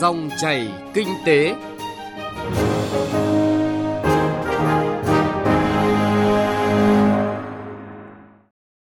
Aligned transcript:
Dòng 0.00 0.30
chảy 0.38 0.68
kinh 0.94 1.08
tế. 1.26 1.54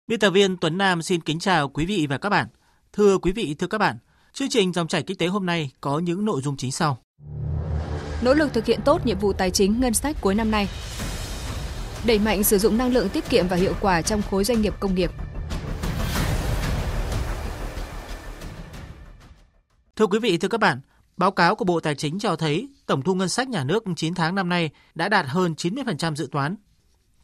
Biên 0.06 0.20
tập 0.20 0.30
viên 0.30 0.56
Tuấn 0.56 0.78
Nam 0.78 1.02
xin 1.02 1.20
kính 1.20 1.38
chào 1.38 1.68
quý 1.68 1.86
vị 1.86 2.06
và 2.10 2.18
các 2.18 2.28
bạn. 2.28 2.48
Thưa 2.92 3.18
quý 3.18 3.32
vị, 3.32 3.54
thưa 3.58 3.66
các 3.66 3.78
bạn, 3.78 3.98
chương 4.32 4.48
trình 4.48 4.72
Dòng 4.72 4.88
chảy 4.88 5.02
kinh 5.02 5.16
tế 5.16 5.26
hôm 5.26 5.46
nay 5.46 5.70
có 5.80 5.98
những 5.98 6.24
nội 6.24 6.40
dung 6.40 6.56
chính 6.56 6.72
sau. 6.72 6.98
Nỗ 8.22 8.34
lực 8.34 8.52
thực 8.52 8.66
hiện 8.66 8.80
tốt 8.84 9.06
nhiệm 9.06 9.18
vụ 9.18 9.32
tài 9.32 9.50
chính 9.50 9.80
ngân 9.80 9.94
sách 9.94 10.16
cuối 10.20 10.34
năm 10.34 10.50
nay. 10.50 10.68
Đẩy 12.06 12.18
mạnh 12.18 12.44
sử 12.44 12.58
dụng 12.58 12.78
năng 12.78 12.92
lượng 12.92 13.08
tiết 13.08 13.28
kiệm 13.28 13.48
và 13.48 13.56
hiệu 13.56 13.74
quả 13.80 14.02
trong 14.02 14.22
khối 14.22 14.44
doanh 14.44 14.62
nghiệp 14.62 14.74
công 14.80 14.94
nghiệp. 14.94 15.10
Thưa 19.96 20.06
quý 20.06 20.18
vị, 20.18 20.38
thưa 20.38 20.48
các 20.48 20.60
bạn, 20.60 20.80
báo 21.20 21.30
cáo 21.30 21.54
của 21.54 21.64
Bộ 21.64 21.80
Tài 21.80 21.94
chính 21.94 22.18
cho 22.18 22.36
thấy 22.36 22.68
tổng 22.86 23.02
thu 23.02 23.14
ngân 23.14 23.28
sách 23.28 23.48
nhà 23.48 23.64
nước 23.64 23.84
9 23.96 24.14
tháng 24.14 24.34
năm 24.34 24.48
nay 24.48 24.70
đã 24.94 25.08
đạt 25.08 25.26
hơn 25.28 25.54
90% 25.56 26.14
dự 26.14 26.28
toán. 26.32 26.56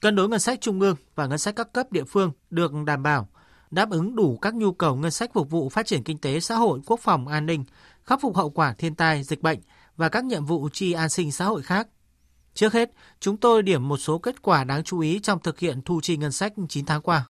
Cân 0.01 0.17
đối 0.17 0.29
ngân 0.29 0.41
sách 0.41 0.61
trung 0.61 0.81
ương 0.81 0.97
và 1.15 1.27
ngân 1.27 1.39
sách 1.39 1.57
các 1.57 1.73
cấp 1.73 1.93
địa 1.93 2.05
phương 2.05 2.33
được 2.51 2.73
đảm 2.87 3.03
bảo, 3.03 3.29
đáp 3.71 3.91
ứng 3.91 4.17
đủ 4.17 4.39
các 4.43 4.55
nhu 4.55 4.73
cầu 4.73 4.97
ngân 4.97 5.11
sách 5.11 5.31
phục 5.33 5.51
vụ 5.51 5.69
phát 5.69 5.87
triển 5.87 6.03
kinh 6.03 6.19
tế 6.19 6.41
xã 6.41 6.55
hội, 6.55 6.81
quốc 6.87 7.01
phòng, 7.01 7.29
an 7.29 7.47
ninh, 7.47 7.65
khắc 8.05 8.21
phục 8.21 8.37
hậu 8.37 8.51
quả 8.51 8.75
thiên 8.79 8.95
tai, 8.95 9.23
dịch 9.23 9.43
bệnh 9.43 9.59
và 9.97 10.09
các 10.09 10.25
nhiệm 10.25 10.45
vụ 10.45 10.69
chi 10.73 10.93
an 10.93 11.09
sinh 11.09 11.33
xã 11.33 11.45
hội 11.45 11.63
khác. 11.63 11.89
Trước 12.55 12.73
hết, 12.73 12.91
chúng 13.21 13.37
tôi 13.37 13.63
điểm 13.63 13.89
một 13.89 13.97
số 13.97 14.19
kết 14.19 14.43
quả 14.43 14.65
đáng 14.65 14.85
chú 14.85 15.01
ý 15.01 15.21
trong 15.23 15.39
thực 15.39 15.59
hiện 15.59 15.83
thu 15.83 16.01
chi 16.03 16.17
ngân 16.17 16.33
sách 16.33 16.53
9 16.69 16.85
tháng 16.85 17.03
qua. 17.03 17.27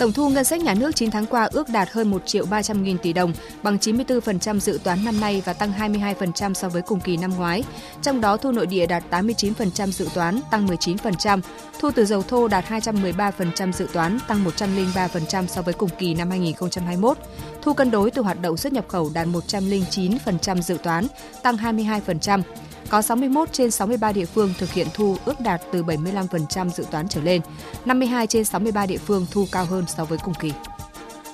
Tổng 0.00 0.12
thu 0.12 0.28
ngân 0.28 0.44
sách 0.44 0.62
nhà 0.62 0.74
nước 0.74 0.96
9 0.96 1.10
tháng 1.10 1.26
qua 1.26 1.48
ước 1.52 1.68
đạt 1.68 1.90
hơn 1.90 2.10
1 2.10 2.22
triệu 2.26 2.46
300 2.46 2.82
nghìn 2.82 2.98
tỷ 2.98 3.12
đồng, 3.12 3.32
bằng 3.62 3.76
94% 3.76 4.58
dự 4.58 4.80
toán 4.84 5.04
năm 5.04 5.20
nay 5.20 5.42
và 5.44 5.52
tăng 5.52 5.72
22% 5.78 6.54
so 6.54 6.68
với 6.68 6.82
cùng 6.82 7.00
kỳ 7.00 7.16
năm 7.16 7.30
ngoái. 7.36 7.64
Trong 8.02 8.20
đó 8.20 8.36
thu 8.36 8.52
nội 8.52 8.66
địa 8.66 8.86
đạt 8.86 9.02
89% 9.10 9.86
dự 9.86 10.08
toán, 10.14 10.40
tăng 10.50 10.66
19%, 10.66 11.40
thu 11.80 11.90
từ 11.90 12.04
dầu 12.04 12.22
thô 12.22 12.48
đạt 12.48 12.64
213% 12.68 13.72
dự 13.72 13.86
toán, 13.92 14.18
tăng 14.28 14.44
103% 14.44 15.46
so 15.46 15.62
với 15.62 15.74
cùng 15.74 15.90
kỳ 15.98 16.14
năm 16.14 16.30
2021. 16.30 17.18
Thu 17.62 17.72
cân 17.72 17.90
đối 17.90 18.10
từ 18.10 18.22
hoạt 18.22 18.40
động 18.40 18.56
xuất 18.56 18.72
nhập 18.72 18.84
khẩu 18.88 19.10
đạt 19.14 19.26
109% 19.26 20.60
dự 20.60 20.76
toán, 20.82 21.06
tăng 21.42 21.56
22%. 21.56 22.42
Có 22.90 23.02
61 23.02 23.52
trên 23.52 23.70
63 23.70 24.12
địa 24.12 24.24
phương 24.24 24.54
thực 24.58 24.72
hiện 24.72 24.86
thu 24.94 25.16
ước 25.24 25.40
đạt 25.40 25.60
từ 25.72 25.82
75% 25.82 26.70
dự 26.70 26.84
toán 26.90 27.08
trở 27.08 27.20
lên. 27.20 27.40
52 27.84 28.26
trên 28.26 28.44
63 28.44 28.86
địa 28.86 28.98
phương 28.98 29.26
thu 29.30 29.46
cao 29.52 29.64
hơn 29.64 29.84
so 29.88 30.04
với 30.04 30.18
cùng 30.24 30.34
kỳ. 30.34 30.52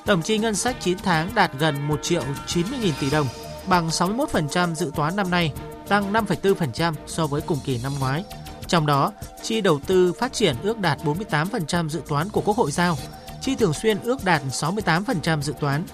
Tổng 0.07 0.23
chi 0.23 0.39
ngân 0.39 0.55
sách 0.55 0.77
9 0.81 0.99
tháng 0.99 1.35
đạt 1.35 1.51
gần 1.59 1.89
1 1.89 2.03
triệu 2.03 2.23
90 2.47 2.79
nghìn 2.83 2.95
tỷ 3.01 3.11
đồng, 3.11 3.27
bằng 3.67 3.89
61% 3.89 4.75
dự 4.75 4.91
toán 4.95 5.17
năm 5.17 5.31
nay, 5.31 5.53
tăng 5.89 6.13
5,4% 6.13 6.95
so 7.07 7.27
với 7.27 7.41
cùng 7.41 7.59
kỳ 7.65 7.81
năm 7.83 7.93
ngoái. 8.01 8.25
Trong 8.67 8.87
đó, 8.87 9.13
chi 9.43 9.61
đầu 9.61 9.81
tư 9.87 10.13
phát 10.13 10.33
triển 10.33 10.57
ước 10.63 10.79
đạt 10.79 10.99
48% 11.05 11.89
dự 11.89 12.03
toán 12.09 12.29
của 12.29 12.41
Quốc 12.41 12.57
hội 12.57 12.71
giao, 12.71 12.97
chi 13.41 13.55
thường 13.55 13.73
xuyên 13.73 14.01
ước 14.01 14.25
đạt 14.25 14.43
68% 14.51 15.43
dự 15.43 15.55
toán. 15.61 15.85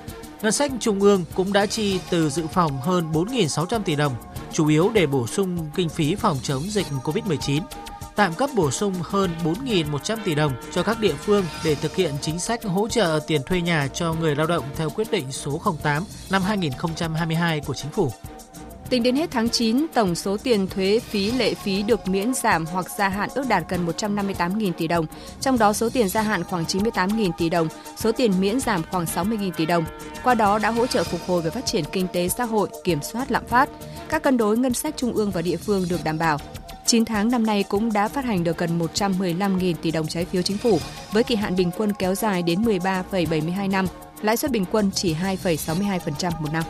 Ngân 0.42 0.52
sách 0.52 0.72
trung 0.80 1.00
ương 1.00 1.24
cũng 1.34 1.52
đã 1.52 1.66
chi 1.66 2.00
từ 2.10 2.30
dự 2.30 2.46
phòng 2.46 2.80
hơn 2.80 3.12
4.600 3.12 3.82
tỷ 3.82 3.96
đồng, 3.96 4.14
chủ 4.52 4.68
yếu 4.68 4.90
để 4.94 5.06
bổ 5.06 5.26
sung 5.26 5.70
kinh 5.74 5.88
phí 5.88 6.14
phòng 6.14 6.38
chống 6.42 6.62
dịch 6.62 6.86
COVID-19, 7.04 7.62
tạm 8.16 8.34
cấp 8.34 8.50
bổ 8.54 8.70
sung 8.70 8.94
hơn 9.02 9.30
4.100 9.44 10.16
tỷ 10.24 10.34
đồng 10.34 10.52
cho 10.72 10.82
các 10.82 11.00
địa 11.00 11.14
phương 11.14 11.44
để 11.64 11.74
thực 11.74 11.96
hiện 11.96 12.14
chính 12.20 12.38
sách 12.38 12.64
hỗ 12.64 12.88
trợ 12.88 13.20
tiền 13.26 13.42
thuê 13.46 13.60
nhà 13.60 13.88
cho 13.88 14.14
người 14.14 14.36
lao 14.36 14.46
động 14.46 14.64
theo 14.76 14.90
quyết 14.90 15.10
định 15.10 15.32
số 15.32 15.62
08 15.82 16.04
năm 16.30 16.42
2022 16.42 17.60
của 17.60 17.74
Chính 17.74 17.90
phủ. 17.90 18.12
Tính 18.92 19.02
đến 19.02 19.16
hết 19.16 19.30
tháng 19.30 19.48
9, 19.48 19.86
tổng 19.94 20.14
số 20.14 20.36
tiền 20.36 20.66
thuế 20.66 20.98
phí 20.98 21.30
lệ 21.30 21.54
phí 21.54 21.82
được 21.82 22.08
miễn 22.08 22.34
giảm 22.34 22.66
hoặc 22.66 22.86
gia 22.98 23.08
hạn 23.08 23.28
ước 23.34 23.44
đạt 23.48 23.64
gần 23.68 23.86
158.000 23.86 24.72
tỷ 24.72 24.88
đồng, 24.88 25.06
trong 25.40 25.58
đó 25.58 25.72
số 25.72 25.88
tiền 25.90 26.08
gia 26.08 26.22
hạn 26.22 26.44
khoảng 26.44 26.64
98.000 26.64 27.30
tỷ 27.38 27.48
đồng, 27.48 27.68
số 27.96 28.12
tiền 28.12 28.32
miễn 28.40 28.60
giảm 28.60 28.82
khoảng 28.90 29.04
60.000 29.04 29.50
tỷ 29.56 29.66
đồng. 29.66 29.84
Qua 30.24 30.34
đó 30.34 30.58
đã 30.58 30.70
hỗ 30.70 30.86
trợ 30.86 31.04
phục 31.04 31.20
hồi 31.26 31.42
và 31.42 31.50
phát 31.50 31.66
triển 31.66 31.84
kinh 31.92 32.06
tế 32.12 32.28
xã 32.28 32.44
hội, 32.44 32.68
kiểm 32.84 33.02
soát 33.02 33.30
lạm 33.30 33.46
phát. 33.46 33.68
Các 34.08 34.22
cân 34.22 34.36
đối 34.36 34.58
ngân 34.58 34.74
sách 34.74 34.96
trung 34.96 35.12
ương 35.12 35.30
và 35.30 35.42
địa 35.42 35.56
phương 35.56 35.86
được 35.90 36.04
đảm 36.04 36.18
bảo. 36.18 36.38
9 36.86 37.04
tháng 37.04 37.30
năm 37.30 37.46
nay 37.46 37.64
cũng 37.68 37.92
đã 37.92 38.08
phát 38.08 38.24
hành 38.24 38.44
được 38.44 38.58
gần 38.58 38.78
115.000 38.78 39.74
tỷ 39.82 39.90
đồng 39.90 40.06
trái 40.06 40.24
phiếu 40.24 40.42
chính 40.42 40.58
phủ, 40.58 40.78
với 41.12 41.24
kỳ 41.24 41.34
hạn 41.34 41.56
bình 41.56 41.70
quân 41.76 41.92
kéo 41.98 42.14
dài 42.14 42.42
đến 42.42 42.62
13,72 42.62 43.70
năm, 43.70 43.86
lãi 44.22 44.36
suất 44.36 44.50
bình 44.50 44.64
quân 44.72 44.90
chỉ 44.94 45.14
2,62% 45.14 46.30
một 46.40 46.52
năm. 46.52 46.64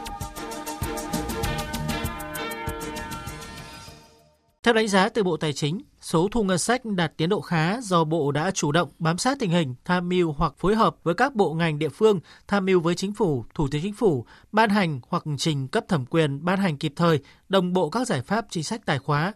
Theo 4.62 4.75
đánh 4.75 4.89
giá 4.89 5.09
từ 5.09 5.23
Bộ 5.23 5.37
Tài 5.37 5.53
chính, 5.53 5.81
số 6.00 6.28
thu 6.33 6.45
ngân 6.45 6.59
sách 6.59 6.84
đạt 6.84 7.12
tiến 7.17 7.28
độ 7.28 7.41
khá 7.41 7.81
do 7.81 8.05
Bộ 8.05 8.33
đã 8.33 8.50
chủ 8.50 8.73
động 8.73 8.89
bám 8.99 9.19
sát 9.19 9.39
tình 9.41 9.50
hình, 9.50 9.75
tham 9.84 10.09
mưu 10.09 10.33
hoặc 10.33 10.55
phối 10.59 10.75
hợp 10.75 10.97
với 11.03 11.15
các 11.15 11.34
bộ 11.34 11.55
ngành 11.55 11.78
địa 11.78 11.89
phương, 11.89 12.21
tham 12.49 12.67
mưu 12.67 12.81
với 12.81 12.95
Chính 12.95 13.12
phủ, 13.12 13.45
Thủ 13.55 13.69
tướng 13.71 13.83
Chính 13.83 13.93
phủ, 13.93 14.27
ban 14.53 14.71
hành 14.71 15.00
hoặc 15.09 15.25
trình 15.39 15.69
cấp 15.69 15.84
thẩm 15.89 16.06
quyền 16.06 16.45
ban 16.45 16.59
hành 16.59 16.77
kịp 16.77 16.93
thời, 16.97 17.19
đồng 17.49 17.73
bộ 17.73 17.91
các 17.91 18.06
giải 18.06 18.23
pháp 18.23 18.47
chính 18.50 18.65
sách 18.65 18.87
tài 18.87 18.99
khóa. 18.99 19.33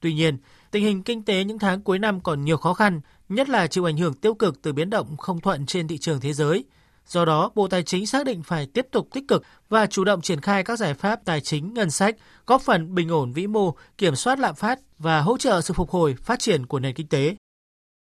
Tuy 0.00 0.14
nhiên, 0.14 0.38
tình 0.70 0.84
hình 0.84 1.02
kinh 1.02 1.22
tế 1.22 1.44
những 1.44 1.58
tháng 1.58 1.82
cuối 1.82 1.98
năm 1.98 2.20
còn 2.20 2.44
nhiều 2.44 2.56
khó 2.56 2.74
khăn, 2.74 3.00
nhất 3.28 3.48
là 3.48 3.66
chịu 3.66 3.88
ảnh 3.88 3.96
hưởng 3.96 4.14
tiêu 4.14 4.34
cực 4.34 4.62
từ 4.62 4.72
biến 4.72 4.90
động 4.90 5.16
không 5.16 5.40
thuận 5.40 5.66
trên 5.66 5.88
thị 5.88 5.98
trường 5.98 6.20
thế 6.20 6.32
giới– 6.32 6.64
Do 7.06 7.24
đó, 7.24 7.50
Bộ 7.54 7.68
Tài 7.68 7.82
chính 7.82 8.06
xác 8.06 8.26
định 8.26 8.42
phải 8.42 8.66
tiếp 8.66 8.86
tục 8.90 9.08
tích 9.12 9.28
cực 9.28 9.42
và 9.68 9.86
chủ 9.86 10.04
động 10.04 10.20
triển 10.20 10.40
khai 10.40 10.64
các 10.64 10.78
giải 10.78 10.94
pháp 10.94 11.24
tài 11.24 11.40
chính 11.40 11.74
ngân 11.74 11.90
sách, 11.90 12.16
góp 12.46 12.62
phần 12.62 12.94
bình 12.94 13.08
ổn 13.08 13.32
vĩ 13.32 13.46
mô, 13.46 13.74
kiểm 13.98 14.16
soát 14.16 14.38
lạm 14.38 14.54
phát 14.54 14.78
và 14.98 15.20
hỗ 15.20 15.38
trợ 15.38 15.60
sự 15.60 15.74
phục 15.74 15.90
hồi, 15.90 16.14
phát 16.22 16.38
triển 16.38 16.66
của 16.66 16.80
nền 16.80 16.94
kinh 16.94 17.06
tế. 17.06 17.36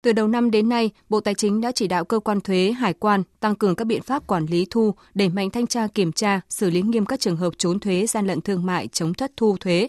Từ 0.02 0.12
đầu 0.12 0.28
năm 0.28 0.50
đến 0.50 0.68
nay, 0.68 0.90
Bộ 1.08 1.20
Tài 1.20 1.34
chính 1.34 1.60
đã 1.60 1.72
chỉ 1.72 1.88
đạo 1.88 2.04
cơ 2.04 2.18
quan 2.18 2.40
thuế, 2.40 2.72
hải 2.72 2.92
quan 2.92 3.22
tăng 3.40 3.54
cường 3.54 3.74
các 3.74 3.84
biện 3.84 4.02
pháp 4.02 4.26
quản 4.26 4.46
lý 4.46 4.66
thu, 4.70 4.94
đẩy 5.14 5.28
mạnh 5.28 5.50
thanh 5.50 5.66
tra 5.66 5.86
kiểm 5.86 6.12
tra, 6.12 6.40
xử 6.48 6.70
lý 6.70 6.82
nghiêm 6.82 7.06
các 7.06 7.20
trường 7.20 7.36
hợp 7.36 7.52
trốn 7.58 7.80
thuế, 7.80 8.06
gian 8.06 8.26
lận 8.26 8.40
thương 8.40 8.66
mại, 8.66 8.88
chống 8.88 9.14
thất 9.14 9.32
thu 9.36 9.56
thuế, 9.60 9.88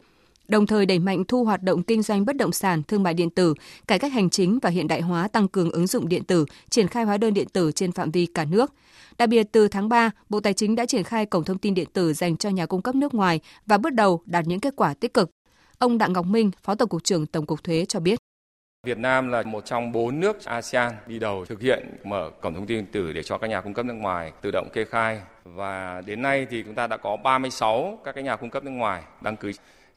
đồng 0.52 0.68
thời 0.68 0.86
đẩy 0.86 1.00
mạnh 1.00 1.24
thu 1.28 1.44
hoạt 1.44 1.64
động 1.64 1.84
kinh 1.84 2.02
doanh 2.02 2.26
bất 2.26 2.36
động 2.38 2.52
sản, 2.52 2.84
thương 2.84 3.04
mại 3.04 3.14
điện 3.14 3.30
tử, 3.30 3.54
cải 3.88 4.00
cách 4.00 4.14
hành 4.14 4.30
chính 4.30 4.60
và 4.62 4.70
hiện 4.70 4.88
đại 4.88 5.02
hóa 5.02 5.28
tăng 5.28 5.48
cường 5.48 5.72
ứng 5.72 5.88
dụng 5.88 6.10
điện 6.10 6.24
tử, 6.24 6.46
triển 6.70 6.88
khai 6.88 7.04
hóa 7.04 7.18
đơn 7.18 7.34
điện 7.34 7.48
tử 7.54 7.72
trên 7.72 7.92
phạm 7.92 8.12
vi 8.12 8.26
cả 8.26 8.46
nước. 8.46 8.74
Đặc 9.18 9.30
biệt 9.30 9.48
từ 9.52 9.68
tháng 9.68 9.90
3, 9.90 10.12
Bộ 10.30 10.40
Tài 10.40 10.54
chính 10.54 10.76
đã 10.76 10.86
triển 10.86 11.04
khai 11.04 11.26
cổng 11.26 11.44
thông 11.44 11.58
tin 11.58 11.74
điện 11.74 11.88
tử 11.94 12.14
dành 12.14 12.38
cho 12.38 12.50
nhà 12.50 12.66
cung 12.66 12.82
cấp 12.82 12.96
nước 12.96 13.14
ngoài 13.14 13.40
và 13.66 13.78
bước 13.78 13.94
đầu 13.94 14.22
đạt 14.26 14.48
những 14.48 14.60
kết 14.60 14.74
quả 14.76 14.94
tích 14.94 15.14
cực. 15.14 15.32
Ông 15.78 15.98
Đặng 15.98 16.14
Ngọc 16.14 16.26
Minh, 16.26 16.52
Phó 16.64 16.76
Tổng 16.76 16.90
cục 16.90 17.04
trưởng 17.04 17.26
Tổng 17.26 17.46
cục 17.46 17.64
Thuế 17.64 17.86
cho 17.86 18.00
biết. 18.00 18.20
Việt 18.88 18.98
Nam 18.98 19.30
là 19.30 19.44
một 19.44 19.66
trong 19.66 19.92
bốn 19.92 20.20
nước 20.20 20.46
ASEAN 20.46 20.92
đi 21.08 21.20
đầu 21.20 21.46
thực 21.46 21.62
hiện 21.62 21.98
mở 22.04 22.30
cổng 22.42 22.54
thông 22.54 22.66
tin 22.66 22.78
điện 22.78 22.88
tử 22.92 23.14
để 23.14 23.24
cho 23.24 23.38
các 23.38 23.48
nhà 23.48 23.62
cung 23.62 23.74
cấp 23.74 23.86
nước 23.86 23.94
ngoài 23.94 24.32
tự 24.42 24.52
động 24.52 24.70
kê 24.74 24.86
khai 24.86 25.22
và 25.44 26.02
đến 26.06 26.22
nay 26.22 26.48
thì 26.50 26.64
chúng 26.64 26.76
ta 26.76 26.88
đã 26.88 26.98
có 26.98 27.18
36 27.18 28.00
các 28.04 28.16
cái 28.16 28.24
nhà 28.24 28.36
cung 28.36 28.50
cấp 28.50 28.64
nước 28.64 28.72
ngoài 28.72 29.04
đăng 29.22 29.38
ký 29.38 29.52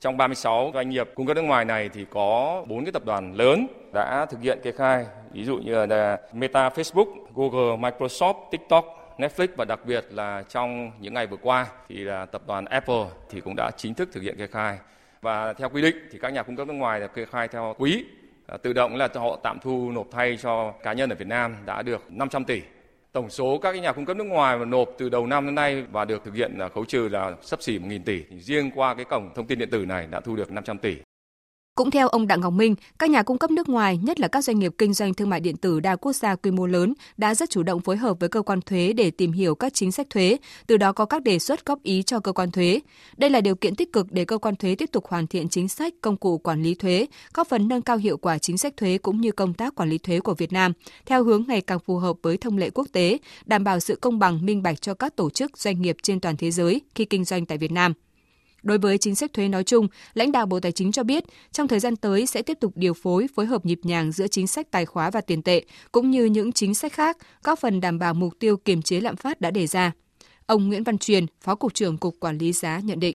trong 0.04 0.16
36 0.16 0.70
doanh 0.74 0.90
nghiệp 0.90 1.10
cung 1.14 1.26
cấp 1.26 1.36
nước 1.36 1.42
ngoài 1.42 1.64
này 1.64 1.88
thì 1.88 2.06
có 2.10 2.64
4 2.68 2.84
cái 2.84 2.92
tập 2.92 3.04
đoàn 3.04 3.34
lớn 3.34 3.66
đã 3.92 4.26
thực 4.26 4.40
hiện 4.40 4.58
kê 4.62 4.72
khai, 4.72 5.06
ví 5.32 5.44
dụ 5.44 5.56
như 5.56 5.86
là 5.86 6.18
Meta, 6.32 6.68
Facebook, 6.68 7.06
Google, 7.34 7.90
Microsoft, 7.90 8.34
TikTok, 8.50 9.14
Netflix 9.18 9.48
và 9.56 9.64
đặc 9.64 9.80
biệt 9.86 10.04
là 10.10 10.42
trong 10.48 10.90
những 11.00 11.14
ngày 11.14 11.26
vừa 11.26 11.36
qua 11.36 11.66
thì 11.88 11.96
là 11.96 12.26
tập 12.26 12.42
đoàn 12.46 12.64
Apple 12.64 13.04
thì 13.30 13.40
cũng 13.40 13.54
đã 13.56 13.70
chính 13.76 13.94
thức 13.94 14.08
thực 14.12 14.22
hiện 14.22 14.36
kê 14.38 14.46
khai. 14.46 14.78
Và 15.22 15.52
theo 15.52 15.68
quy 15.68 15.82
định 15.82 15.96
thì 16.12 16.18
các 16.18 16.32
nhà 16.32 16.42
cung 16.42 16.56
cấp 16.56 16.66
nước 16.66 16.74
ngoài 16.74 17.00
là 17.00 17.06
kê 17.06 17.24
khai 17.24 17.48
theo 17.48 17.74
quý 17.78 18.04
à, 18.46 18.56
tự 18.56 18.72
động 18.72 18.96
là 18.96 19.08
họ 19.14 19.38
tạm 19.42 19.58
thu 19.62 19.90
nộp 19.90 20.06
thay 20.10 20.38
cho 20.42 20.72
cá 20.82 20.92
nhân 20.92 21.10
ở 21.10 21.16
Việt 21.16 21.28
Nam 21.28 21.56
đã 21.66 21.82
được 21.82 22.02
500 22.08 22.44
tỷ. 22.44 22.62
Tổng 23.14 23.30
số 23.30 23.58
các 23.58 23.74
nhà 23.74 23.92
cung 23.92 24.04
cấp 24.04 24.16
nước 24.16 24.24
ngoài 24.24 24.58
mà 24.58 24.64
nộp 24.64 24.88
từ 24.98 25.08
đầu 25.08 25.26
năm 25.26 25.46
đến 25.46 25.54
nay 25.54 25.84
và 25.92 26.04
được 26.04 26.24
thực 26.24 26.34
hiện 26.34 26.58
khấu 26.74 26.84
trừ 26.84 27.08
là 27.08 27.32
sấp 27.42 27.62
xỉ 27.62 27.78
1.000 27.78 28.00
tỷ. 28.04 28.22
Riêng 28.40 28.70
qua 28.74 28.94
cái 28.94 29.04
cổng 29.04 29.30
thông 29.34 29.46
tin 29.46 29.58
điện 29.58 29.70
tử 29.70 29.86
này 29.86 30.06
đã 30.10 30.20
thu 30.20 30.36
được 30.36 30.50
500 30.50 30.78
tỷ. 30.78 30.96
Cũng 31.76 31.90
theo 31.90 32.08
ông 32.08 32.26
Đặng 32.26 32.40
Ngọc 32.40 32.52
Minh, 32.52 32.74
các 32.98 33.10
nhà 33.10 33.22
cung 33.22 33.38
cấp 33.38 33.50
nước 33.50 33.68
ngoài, 33.68 33.98
nhất 34.02 34.20
là 34.20 34.28
các 34.28 34.44
doanh 34.44 34.58
nghiệp 34.58 34.72
kinh 34.78 34.94
doanh 34.94 35.14
thương 35.14 35.30
mại 35.30 35.40
điện 35.40 35.56
tử 35.56 35.80
đa 35.80 35.96
quốc 35.96 36.12
gia 36.12 36.34
quy 36.34 36.50
mô 36.50 36.66
lớn, 36.66 36.94
đã 37.16 37.34
rất 37.34 37.50
chủ 37.50 37.62
động 37.62 37.80
phối 37.80 37.96
hợp 37.96 38.20
với 38.20 38.28
cơ 38.28 38.42
quan 38.42 38.60
thuế 38.60 38.92
để 38.92 39.10
tìm 39.10 39.32
hiểu 39.32 39.54
các 39.54 39.74
chính 39.74 39.92
sách 39.92 40.10
thuế, 40.10 40.36
từ 40.66 40.76
đó 40.76 40.92
có 40.92 41.04
các 41.04 41.22
đề 41.22 41.38
xuất 41.38 41.66
góp 41.66 41.82
ý 41.82 42.02
cho 42.02 42.20
cơ 42.20 42.32
quan 42.32 42.50
thuế. 42.50 42.80
Đây 43.16 43.30
là 43.30 43.40
điều 43.40 43.54
kiện 43.54 43.74
tích 43.74 43.92
cực 43.92 44.12
để 44.12 44.24
cơ 44.24 44.38
quan 44.38 44.56
thuế 44.56 44.74
tiếp 44.74 44.92
tục 44.92 45.06
hoàn 45.08 45.26
thiện 45.26 45.48
chính 45.48 45.68
sách, 45.68 45.94
công 46.00 46.16
cụ 46.16 46.38
quản 46.38 46.62
lý 46.62 46.74
thuế, 46.74 47.06
góp 47.34 47.48
phần 47.48 47.68
nâng 47.68 47.82
cao 47.82 47.96
hiệu 47.96 48.16
quả 48.16 48.38
chính 48.38 48.58
sách 48.58 48.76
thuế 48.76 48.98
cũng 48.98 49.20
như 49.20 49.32
công 49.32 49.54
tác 49.54 49.74
quản 49.74 49.90
lý 49.90 49.98
thuế 49.98 50.20
của 50.20 50.34
Việt 50.34 50.52
Nam, 50.52 50.72
theo 51.06 51.24
hướng 51.24 51.44
ngày 51.48 51.60
càng 51.60 51.78
phù 51.86 51.98
hợp 51.98 52.16
với 52.22 52.36
thông 52.36 52.58
lệ 52.58 52.70
quốc 52.70 52.88
tế, 52.92 53.18
đảm 53.46 53.64
bảo 53.64 53.80
sự 53.80 53.96
công 53.96 54.18
bằng 54.18 54.46
minh 54.46 54.62
bạch 54.62 54.82
cho 54.82 54.94
các 54.94 55.16
tổ 55.16 55.30
chức 55.30 55.58
doanh 55.58 55.82
nghiệp 55.82 55.96
trên 56.02 56.20
toàn 56.20 56.36
thế 56.36 56.50
giới 56.50 56.80
khi 56.94 57.04
kinh 57.04 57.24
doanh 57.24 57.46
tại 57.46 57.58
Việt 57.58 57.72
Nam. 57.72 57.92
Đối 58.64 58.78
với 58.78 58.98
chính 58.98 59.14
sách 59.14 59.32
thuế 59.32 59.48
nói 59.48 59.64
chung, 59.64 59.88
lãnh 60.14 60.32
đạo 60.32 60.46
Bộ 60.46 60.60
Tài 60.60 60.72
chính 60.72 60.92
cho 60.92 61.02
biết, 61.02 61.24
trong 61.52 61.68
thời 61.68 61.80
gian 61.80 61.96
tới 61.96 62.26
sẽ 62.26 62.42
tiếp 62.42 62.58
tục 62.60 62.72
điều 62.74 62.94
phối, 62.94 63.26
phối 63.34 63.46
hợp 63.46 63.66
nhịp 63.66 63.80
nhàng 63.82 64.12
giữa 64.12 64.26
chính 64.26 64.46
sách 64.46 64.70
tài 64.70 64.86
khóa 64.86 65.10
và 65.10 65.20
tiền 65.20 65.42
tệ, 65.42 65.64
cũng 65.92 66.10
như 66.10 66.24
những 66.24 66.52
chính 66.52 66.74
sách 66.74 66.92
khác, 66.92 67.16
góp 67.42 67.58
phần 67.58 67.80
đảm 67.80 67.98
bảo 67.98 68.14
mục 68.14 68.32
tiêu 68.38 68.56
kiềm 68.56 68.82
chế 68.82 69.00
lạm 69.00 69.16
phát 69.16 69.40
đã 69.40 69.50
đề 69.50 69.66
ra. 69.66 69.92
Ông 70.46 70.68
Nguyễn 70.68 70.84
Văn 70.84 70.98
Truyền, 70.98 71.26
Phó 71.40 71.54
Cục 71.54 71.74
trưởng 71.74 71.98
Cục 71.98 72.14
Quản 72.20 72.38
lý 72.38 72.52
giá 72.52 72.80
nhận 72.84 73.00
định. 73.00 73.14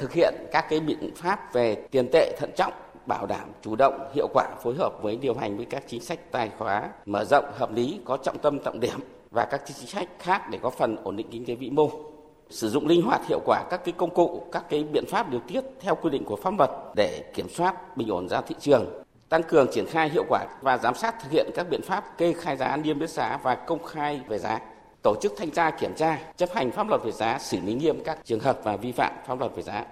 Thực 0.00 0.12
hiện 0.12 0.34
các 0.52 0.64
cái 0.70 0.80
biện 0.80 1.10
pháp 1.16 1.54
về 1.54 1.74
tiền 1.90 2.08
tệ 2.12 2.36
thận 2.40 2.50
trọng, 2.56 2.72
bảo 3.06 3.26
đảm 3.26 3.48
chủ 3.62 3.76
động, 3.76 4.10
hiệu 4.14 4.28
quả 4.34 4.48
phối 4.62 4.74
hợp 4.74 4.92
với 5.02 5.16
điều 5.16 5.34
hành 5.34 5.56
với 5.56 5.66
các 5.66 5.84
chính 5.88 6.00
sách 6.00 6.32
tài 6.32 6.50
khóa 6.58 6.90
mở 7.06 7.24
rộng 7.24 7.44
hợp 7.54 7.72
lý 7.74 8.00
có 8.04 8.16
trọng 8.16 8.38
tâm 8.38 8.58
trọng 8.64 8.80
điểm 8.80 9.00
và 9.30 9.44
các 9.50 9.62
chính 9.66 9.86
sách 9.86 10.08
khác 10.18 10.42
để 10.50 10.58
có 10.62 10.70
phần 10.70 10.96
ổn 11.04 11.16
định 11.16 11.26
kinh 11.30 11.44
tế 11.44 11.54
vĩ 11.54 11.70
mô 11.70 12.11
sử 12.52 12.70
dụng 12.70 12.86
linh 12.86 13.02
hoạt 13.02 13.26
hiệu 13.28 13.40
quả 13.44 13.64
các 13.70 13.84
cái 13.84 13.94
công 13.96 14.14
cụ, 14.14 14.46
các 14.52 14.64
cái 14.68 14.84
biện 14.84 15.04
pháp 15.08 15.30
điều 15.30 15.40
tiết 15.40 15.64
theo 15.80 15.94
quy 15.94 16.10
định 16.10 16.24
của 16.24 16.36
pháp 16.36 16.54
luật 16.58 16.70
để 16.96 17.24
kiểm 17.34 17.48
soát 17.48 17.96
bình 17.96 18.08
ổn 18.08 18.28
giá 18.28 18.40
thị 18.40 18.54
trường, 18.60 19.02
tăng 19.28 19.42
cường 19.42 19.66
triển 19.72 19.86
khai 19.86 20.08
hiệu 20.08 20.24
quả 20.28 20.46
và 20.62 20.78
giám 20.78 20.94
sát 20.94 21.14
thực 21.22 21.32
hiện 21.32 21.50
các 21.54 21.66
biện 21.70 21.82
pháp 21.82 22.18
kê 22.18 22.32
khai 22.32 22.56
giá, 22.56 22.76
niêm 22.76 23.00
yết 23.00 23.10
giá 23.10 23.38
và 23.42 23.54
công 23.54 23.84
khai 23.84 24.20
về 24.28 24.38
giá 24.38 24.60
tổ 25.02 25.14
chức 25.22 25.32
thanh 25.36 25.50
tra 25.50 25.70
kiểm 25.70 25.94
tra, 25.96 26.18
chấp 26.36 26.48
hành 26.52 26.70
pháp 26.70 26.88
luật 26.88 27.02
về 27.04 27.12
giá, 27.12 27.38
xử 27.38 27.58
lý 27.60 27.74
nghiêm 27.74 28.04
các 28.04 28.18
trường 28.24 28.40
hợp 28.40 28.58
và 28.64 28.76
vi 28.76 28.92
phạm 28.92 29.12
pháp 29.26 29.40
luật 29.40 29.56
về 29.56 29.62
giá. 29.62 29.84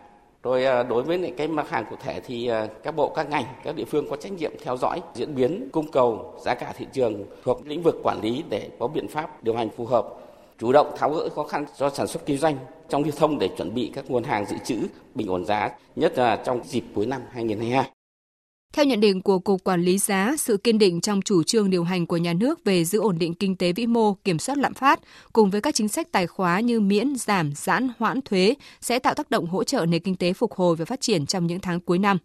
Rồi 0.43 0.65
à, 0.65 0.83
đối 0.83 1.03
với 1.03 1.35
cái 1.37 1.49
mặt 1.49 1.71
hàng 1.71 1.85
cụ 1.91 1.97
thể 2.03 2.21
thì 2.21 2.47
à, 2.47 2.67
các 2.83 2.97
bộ, 2.97 3.09
các 3.09 3.31
ngành, 3.31 3.45
các 3.65 3.77
địa 3.77 3.85
phương 3.85 4.11
có 4.11 4.17
trách 4.17 4.33
nhiệm 4.33 4.53
theo 4.65 4.77
dõi 4.77 5.01
diễn 5.15 5.35
biến 5.35 5.69
cung 5.73 5.91
cầu, 5.91 6.35
giá 6.45 6.55
cả 6.55 6.73
thị 6.77 6.87
trường 6.93 7.25
thuộc 7.45 7.67
lĩnh 7.67 7.83
vực 7.83 7.97
quản 8.03 8.21
lý 8.23 8.45
để 8.49 8.71
có 8.79 8.89
biện 8.89 9.09
pháp 9.09 9.45
điều 9.45 9.57
hành 9.57 9.69
phù 9.77 9.87
hợp 9.87 10.07
chủ 10.61 10.73
động 10.73 10.95
tháo 10.99 11.11
gỡ 11.15 11.29
khó 11.29 11.45
khăn 11.45 11.65
cho 11.79 11.91
sản 11.91 12.07
xuất 12.07 12.27
kinh 12.27 12.39
doanh 12.39 12.59
trong 12.89 13.03
lưu 13.05 13.12
thông 13.17 13.39
để 13.39 13.51
chuẩn 13.57 13.75
bị 13.75 13.91
các 13.95 14.11
nguồn 14.11 14.25
hàng 14.25 14.47
dự 14.51 14.57
trữ 14.65 14.77
bình 15.15 15.27
ổn 15.27 15.45
giá, 15.45 15.71
nhất 15.97 16.19
là 16.19 16.37
trong 16.37 16.61
dịp 16.65 16.85
cuối 16.95 17.07
năm 17.07 17.21
2022. 17.33 17.91
Theo 18.73 18.85
nhận 18.85 19.01
định 19.01 19.23
của 19.23 19.39
Cục 19.39 19.65
Quản 19.65 19.83
lý 19.83 19.99
giá, 19.99 20.35
sự 20.39 20.57
kiên 20.57 20.79
định 20.79 21.01
trong 21.01 21.23
chủ 21.23 21.43
trương 21.43 21.71
điều 21.71 21.85
hành 21.85 22.07
của 22.07 22.17
nhà 22.17 22.33
nước 22.33 22.65
về 22.65 22.85
giữ 22.85 23.01
ổn 23.01 23.19
định 23.19 23.35
kinh 23.35 23.57
tế 23.57 23.73
vĩ 23.73 23.87
mô, 23.87 24.15
kiểm 24.15 24.39
soát 24.39 24.59
lạm 24.59 24.75
phát, 24.75 25.01
cùng 25.33 25.51
với 25.51 25.61
các 25.61 25.75
chính 25.75 25.89
sách 25.89 26.12
tài 26.12 26.27
khóa 26.27 26.61
như 26.61 26.81
miễn, 26.81 27.17
giảm, 27.17 27.53
giãn, 27.57 27.89
hoãn 27.99 28.21
thuế 28.23 28.55
sẽ 28.81 28.99
tạo 28.99 29.15
tác 29.15 29.31
động 29.31 29.47
hỗ 29.47 29.65
trợ 29.65 29.87
nền 29.87 30.03
kinh 30.03 30.17
tế 30.17 30.33
phục 30.33 30.55
hồi 30.55 30.77
và 30.77 30.85
phát 30.85 31.01
triển 31.01 31.27
trong 31.27 31.47
những 31.47 31.61
tháng 31.61 31.81
cuối 31.81 31.99
năm. 31.99 32.19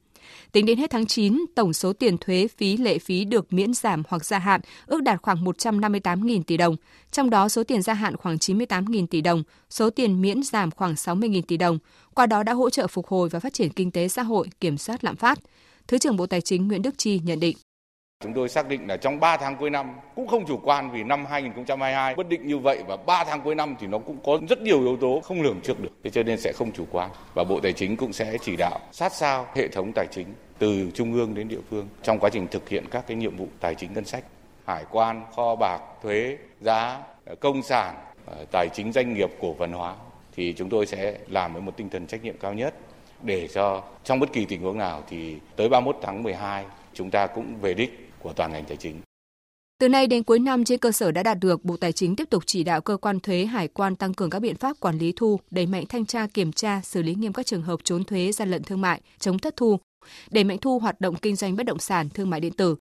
Tính 0.51 0.66
đến 0.66 0.77
hết 0.77 0.89
tháng 0.89 1.06
9, 1.06 1.45
tổng 1.56 1.74
số 1.74 1.94
tiền 1.94 2.18
thuế 2.18 2.48
phí 2.57 2.77
lệ 2.77 3.00
phí 3.00 3.25
được 3.25 3.54
miễn 3.54 3.74
giảm 3.74 4.04
hoặc 4.07 4.25
gia 4.25 4.39
hạn 4.39 4.62
ước 4.86 5.04
đạt 5.04 5.22
khoảng 5.22 5.45
158.000 5.45 6.44
tỷ 6.44 6.57
đồng, 6.57 6.75
trong 7.12 7.30
đó 7.30 7.50
số 7.50 7.63
tiền 7.63 7.81
gia 7.81 7.94
hạn 7.94 8.18
khoảng 8.18 8.36
98.000 8.36 9.07
tỷ 9.07 9.22
đồng, 9.22 9.44
số 9.69 9.89
tiền 9.89 10.22
miễn 10.22 10.44
giảm 10.44 10.72
khoảng 10.72 10.94
60.000 10.94 11.42
tỷ 11.48 11.57
đồng, 11.57 11.80
qua 12.13 12.25
đó 12.25 12.44
đã 12.44 12.54
hỗ 12.54 12.69
trợ 12.69 12.88
phục 12.88 13.07
hồi 13.07 13.30
và 13.30 13.39
phát 13.39 13.54
triển 13.54 13.69
kinh 13.69 13.92
tế 13.92 14.07
xã 14.07 14.24
hội, 14.24 14.48
kiểm 14.60 14.77
soát 14.77 15.04
lạm 15.04 15.16
phát. 15.16 15.39
Thứ 15.88 15.98
trưởng 15.98 16.18
Bộ 16.18 16.25
Tài 16.25 16.42
chính 16.42 16.68
Nguyễn 16.68 16.81
Đức 16.81 16.98
Chi 16.98 17.19
nhận 17.24 17.39
định. 17.39 17.57
Chúng 18.23 18.33
tôi 18.33 18.50
xác 18.50 18.67
định 18.67 18.88
là 18.88 18.97
trong 18.97 19.19
3 19.19 19.38
tháng 19.38 19.56
cuối 19.57 19.69
năm 19.69 19.95
cũng 20.15 20.27
không 20.27 20.45
chủ 20.45 20.59
quan 20.63 20.91
vì 20.91 21.03
năm 21.03 21.25
2022 21.25 22.15
bất 22.15 22.29
định 22.29 22.47
như 22.47 22.57
vậy 22.57 22.83
và 22.88 22.97
3 22.97 23.23
tháng 23.23 23.41
cuối 23.41 23.56
năm 23.56 23.75
thì 23.79 23.88
nó 23.88 23.97
cũng 23.97 24.17
có 24.25 24.39
rất 24.50 24.62
nhiều 24.62 24.81
yếu 24.81 24.97
tố 24.97 25.21
không 25.23 25.41
lường 25.41 25.62
trước 25.62 25.79
được. 25.79 25.89
Thế 26.03 26.09
cho 26.09 26.23
nên 26.23 26.39
sẽ 26.39 26.51
không 26.56 26.71
chủ 26.71 26.85
quan 26.91 27.09
và 27.33 27.44
Bộ 27.44 27.59
Tài 27.59 27.73
chính 27.73 27.97
cũng 27.97 28.13
sẽ 28.13 28.38
chỉ 28.41 28.56
đạo 28.56 28.79
sát 28.91 29.13
sao 29.13 29.47
hệ 29.56 29.67
thống 29.67 29.91
tài 29.95 30.07
chính 30.12 30.27
từ 30.59 30.91
trung 30.94 31.13
ương 31.13 31.35
đến 31.35 31.47
địa 31.47 31.59
phương 31.69 31.88
trong 32.03 32.19
quá 32.19 32.29
trình 32.29 32.47
thực 32.47 32.69
hiện 32.69 32.85
các 32.91 33.07
cái 33.07 33.17
nhiệm 33.17 33.38
vụ 33.38 33.47
tài 33.59 33.75
chính 33.75 33.94
ngân 33.94 34.06
sách, 34.06 34.23
hải 34.65 34.83
quan, 34.91 35.21
kho 35.35 35.56
bạc, 35.56 35.79
thuế, 36.03 36.38
giá, 36.62 37.00
công 37.39 37.63
sản, 37.63 37.95
ờ, 38.25 38.45
tài 38.51 38.69
chính 38.73 38.91
doanh 38.91 39.13
nghiệp, 39.13 39.29
cổ 39.41 39.56
phần 39.59 39.71
hóa 39.71 39.95
thì 40.35 40.53
chúng 40.57 40.69
tôi 40.69 40.85
sẽ 40.85 41.17
làm 41.27 41.53
với 41.53 41.62
một 41.62 41.77
tinh 41.77 41.89
thần 41.89 42.07
trách 42.07 42.23
nhiệm 42.23 42.38
cao 42.38 42.53
nhất 42.53 42.73
để 43.21 43.47
cho 43.47 43.83
trong 44.03 44.19
bất 44.19 44.33
kỳ 44.33 44.45
tình 44.45 44.62
huống 44.62 44.77
nào 44.77 45.03
thì 45.09 45.38
tới 45.56 45.69
31 45.69 45.97
tháng 46.01 46.23
12 46.23 46.65
chúng 46.94 47.12
ta 47.12 47.27
cũng 47.27 47.56
về 47.62 47.73
đích 47.73 48.05
của 48.25 48.33
toàn 48.33 48.51
ngành 48.51 48.66
tài 48.66 48.77
chính. 48.77 49.01
Từ 49.80 49.89
nay 49.89 50.07
đến 50.07 50.24
cuối 50.24 50.39
năm 50.39 50.63
trên 50.63 50.80
cơ 50.80 50.92
sở 50.92 51.12
đã 51.12 51.24
đạt 51.24 51.39
được, 51.39 51.66
Bộ 51.66 51.77
Tài 51.77 51.92
chính 51.92 52.16
tiếp 52.16 52.30
tục 52.30 52.44
chỉ 52.45 52.63
đạo 52.63 52.81
cơ 52.81 52.98
quan 52.98 53.19
thuế 53.19 53.45
hải 53.45 53.68
quan 53.68 53.95
tăng 53.95 54.13
cường 54.13 54.30
các 54.30 54.39
biện 54.39 54.56
pháp 54.56 54.80
quản 54.80 54.98
lý 54.98 55.13
thu, 55.16 55.39
đẩy 55.51 55.66
mạnh 55.66 55.86
thanh 55.89 56.06
tra 56.06 56.27
kiểm 56.33 56.51
tra, 56.51 56.81
xử 56.81 57.01
lý 57.01 57.16
nghiêm 57.16 57.33
các 57.33 57.45
trường 57.45 57.62
hợp 57.62 57.80
trốn 57.83 58.04
thuế, 58.04 58.31
gian 58.31 58.51
lận 58.51 58.63
thương 58.63 58.81
mại, 58.81 59.01
chống 59.19 59.39
thất 59.39 59.56
thu, 59.56 59.80
đẩy 60.31 60.44
mạnh 60.44 60.57
thu 60.57 60.80
hoạt 60.80 61.02
động 61.02 61.16
kinh 61.16 61.36
doanh 61.36 61.56
bất 61.56 61.66
động 61.66 61.80
sản, 61.80 62.10
thương 62.10 62.30
mại 62.30 62.40
điện 62.40 62.54
tử. 62.54 62.75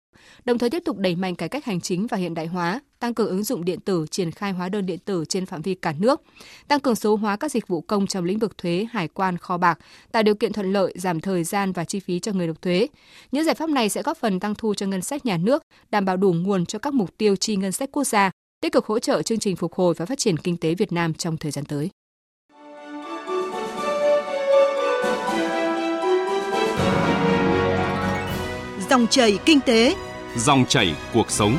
Đồng 0.46 0.58
thời 0.58 0.70
tiếp 0.70 0.82
tục 0.86 0.98
đẩy 0.98 1.16
mạnh 1.16 1.36
cải 1.36 1.50
cách 1.50 1.66
hành 1.66 1.82
chính 1.82 2.08
và 2.08 2.18
hiện 2.18 2.34
đại 2.34 2.46
hóa, 2.46 2.80
tăng 3.00 3.14
cường 3.14 3.28
ứng 3.28 3.44
dụng 3.44 3.66
điện 3.66 3.80
tử, 3.80 4.06
triển 4.12 4.32
khai 4.32 4.52
hóa 4.52 4.70
đơn 4.70 4.86
điện 4.86 5.00
tử 5.06 5.26
trên 5.30 5.46
phạm 5.46 5.62
vi 5.62 5.76
cả 5.76 5.94
nước, 6.00 6.22
tăng 6.68 6.80
cường 6.80 6.96
số 6.96 7.16
hóa 7.16 7.36
các 7.36 7.52
dịch 7.52 7.68
vụ 7.68 7.82
công 7.82 8.08
trong 8.08 8.26
lĩnh 8.26 8.40
vực 8.40 8.58
thuế, 8.58 8.88
hải 8.92 9.08
quan, 9.08 9.38
kho 9.38 9.58
bạc, 9.58 9.80
tạo 10.12 10.24
điều 10.24 10.36
kiện 10.36 10.54
thuận 10.54 10.74
lợi, 10.74 10.94
giảm 10.96 11.20
thời 11.20 11.44
gian 11.44 11.72
và 11.72 11.84
chi 11.84 12.00
phí 12.00 12.20
cho 12.20 12.32
người 12.32 12.48
nộp 12.48 12.62
thuế. 12.62 12.88
Những 13.32 13.46
giải 13.46 13.56
pháp 13.56 13.70
này 13.70 13.90
sẽ 13.90 14.02
góp 14.02 14.18
phần 14.18 14.40
tăng 14.40 14.56
thu 14.56 14.74
cho 14.74 14.86
ngân 14.86 15.02
sách 15.02 15.26
nhà 15.26 15.38
nước, 15.38 15.64
đảm 15.92 16.06
bảo 16.06 16.18
đủ 16.18 16.34
nguồn 16.34 16.66
cho 16.66 16.80
các 16.80 16.94
mục 16.94 17.18
tiêu 17.18 17.36
chi 17.36 17.56
ngân 17.56 17.72
sách 17.72 17.90
quốc 17.92 18.04
gia, 18.04 18.32
tích 18.62 18.74
cực 18.74 18.86
hỗ 18.86 19.00
trợ 19.00 19.22
chương 19.22 19.40
trình 19.40 19.56
phục 19.56 19.74
hồi 19.74 19.94
và 19.98 20.06
phát 20.06 20.20
triển 20.20 20.38
kinh 20.38 20.58
tế 20.58 20.76
Việt 20.76 20.92
Nam 20.92 21.14
trong 21.14 21.38
thời 21.38 21.52
gian 21.52 21.66
tới. 21.66 21.90
Dòng 28.94 29.08
chảy 29.08 29.40
kinh 29.46 29.60
tế, 29.62 29.96
Dòng 30.38 30.66
chảy 30.70 30.96
cuộc 31.14 31.32
sống. 31.32 31.58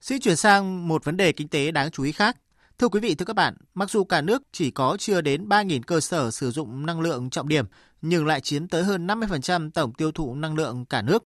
Xin 0.00 0.20
chuyển 0.20 0.36
sang 0.36 0.88
một 0.88 1.04
vấn 1.04 1.16
đề 1.16 1.32
kinh 1.32 1.48
tế 1.48 1.70
đáng 1.70 1.90
chú 1.90 2.02
ý 2.02 2.12
khác. 2.12 2.36
Thưa 2.78 2.88
quý 2.88 3.00
vị, 3.00 3.14
thưa 3.14 3.24
các 3.24 3.36
bạn, 3.36 3.54
mặc 3.74 3.90
dù 3.90 4.04
cả 4.04 4.20
nước 4.20 4.42
chỉ 4.52 4.70
có 4.70 4.96
chưa 5.00 5.20
đến 5.20 5.48
3.000 5.48 5.82
cơ 5.82 6.00
sở 6.00 6.30
sử 6.30 6.50
dụng 6.50 6.86
năng 6.86 7.00
lượng 7.00 7.30
trọng 7.30 7.48
điểm, 7.48 7.64
nhưng 8.02 8.26
lại 8.26 8.40
chiếm 8.40 8.68
tới 8.68 8.84
hơn 8.84 9.06
50% 9.06 9.70
tổng 9.70 9.92
tiêu 9.92 10.12
thụ 10.12 10.34
năng 10.34 10.54
lượng 10.54 10.84
cả 10.84 11.02
nước. 11.02 11.24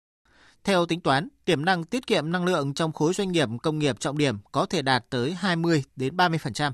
Theo 0.65 0.87
tính 0.87 1.01
toán, 1.01 1.29
tiềm 1.45 1.65
năng 1.65 1.85
tiết 1.85 2.07
kiệm 2.07 2.33
năng 2.33 2.45
lượng 2.45 2.75
trong 2.75 2.93
khối 2.93 3.15
doanh 3.15 3.33
nghiệp 3.33 3.49
công 3.63 3.79
nghiệp 3.79 4.01
trọng 4.01 4.19
điểm 4.19 4.39
có 4.53 4.67
thể 4.67 4.83
đạt 4.83 5.05
tới 5.11 5.33
20 5.33 5.85
đến 5.97 6.17
30%. 6.17 6.73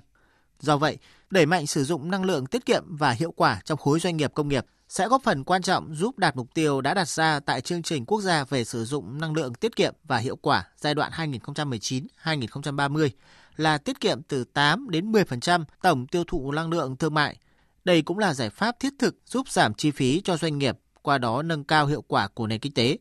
Do 0.61 0.77
vậy, 0.77 0.99
đẩy 1.31 1.47
mạnh 1.47 1.67
sử 1.67 1.85
dụng 1.85 2.11
năng 2.11 2.25
lượng 2.25 2.47
tiết 2.47 2.67
kiệm 2.67 2.97
và 2.97 3.11
hiệu 3.11 3.33
quả 3.37 3.61
trong 3.65 3.79
khối 3.79 4.01
doanh 4.01 4.17
nghiệp 4.17 4.33
công 4.35 4.49
nghiệp 4.49 4.67
sẽ 4.89 5.09
góp 5.09 5.23
phần 5.23 5.45
quan 5.45 5.63
trọng 5.63 5.95
giúp 5.95 6.19
đạt 6.19 6.37
mục 6.37 6.55
tiêu 6.55 6.81
đã 6.81 6.95
đặt 6.95 7.09
ra 7.09 7.41
tại 7.41 7.61
chương 7.61 7.83
trình 7.83 8.07
quốc 8.07 8.21
gia 8.21 8.45
về 8.45 8.65
sử 8.65 8.85
dụng 8.85 9.21
năng 9.21 9.35
lượng 9.35 9.55
tiết 9.55 9.77
kiệm 9.77 9.95
và 10.05 10.19
hiệu 10.19 10.37
quả 10.37 10.69
giai 10.77 10.95
đoạn 10.95 11.13
2019-2030 11.13 13.09
là 13.57 13.79
tiết 13.79 14.01
kiệm 14.01 14.23
từ 14.23 14.45
8 14.45 14.91
đến 14.91 15.13
10% 15.13 15.65
tổng 15.83 16.07
tiêu 16.07 16.25
thụ 16.27 16.53
năng 16.53 16.71
lượng 16.71 16.97
thương 16.97 17.15
mại. 17.15 17.37
Đây 17.85 18.03
cũng 18.03 18.19
là 18.19 18.35
giải 18.35 18.51
pháp 18.51 18.81
thiết 18.81 18.93
thực 18.99 19.17
giúp 19.27 19.49
giảm 19.49 19.75
chi 19.75 19.91
phí 19.91 20.21
cho 20.25 20.37
doanh 20.37 20.59
nghiệp, 20.59 20.79
qua 21.03 21.19
đó 21.19 21.43
nâng 21.43 21.65
cao 21.65 21.87
hiệu 21.87 22.03
quả 22.03 22.29
của 22.29 22.47
nền 22.47 22.61
kinh 22.61 22.75
tế. 22.75 22.99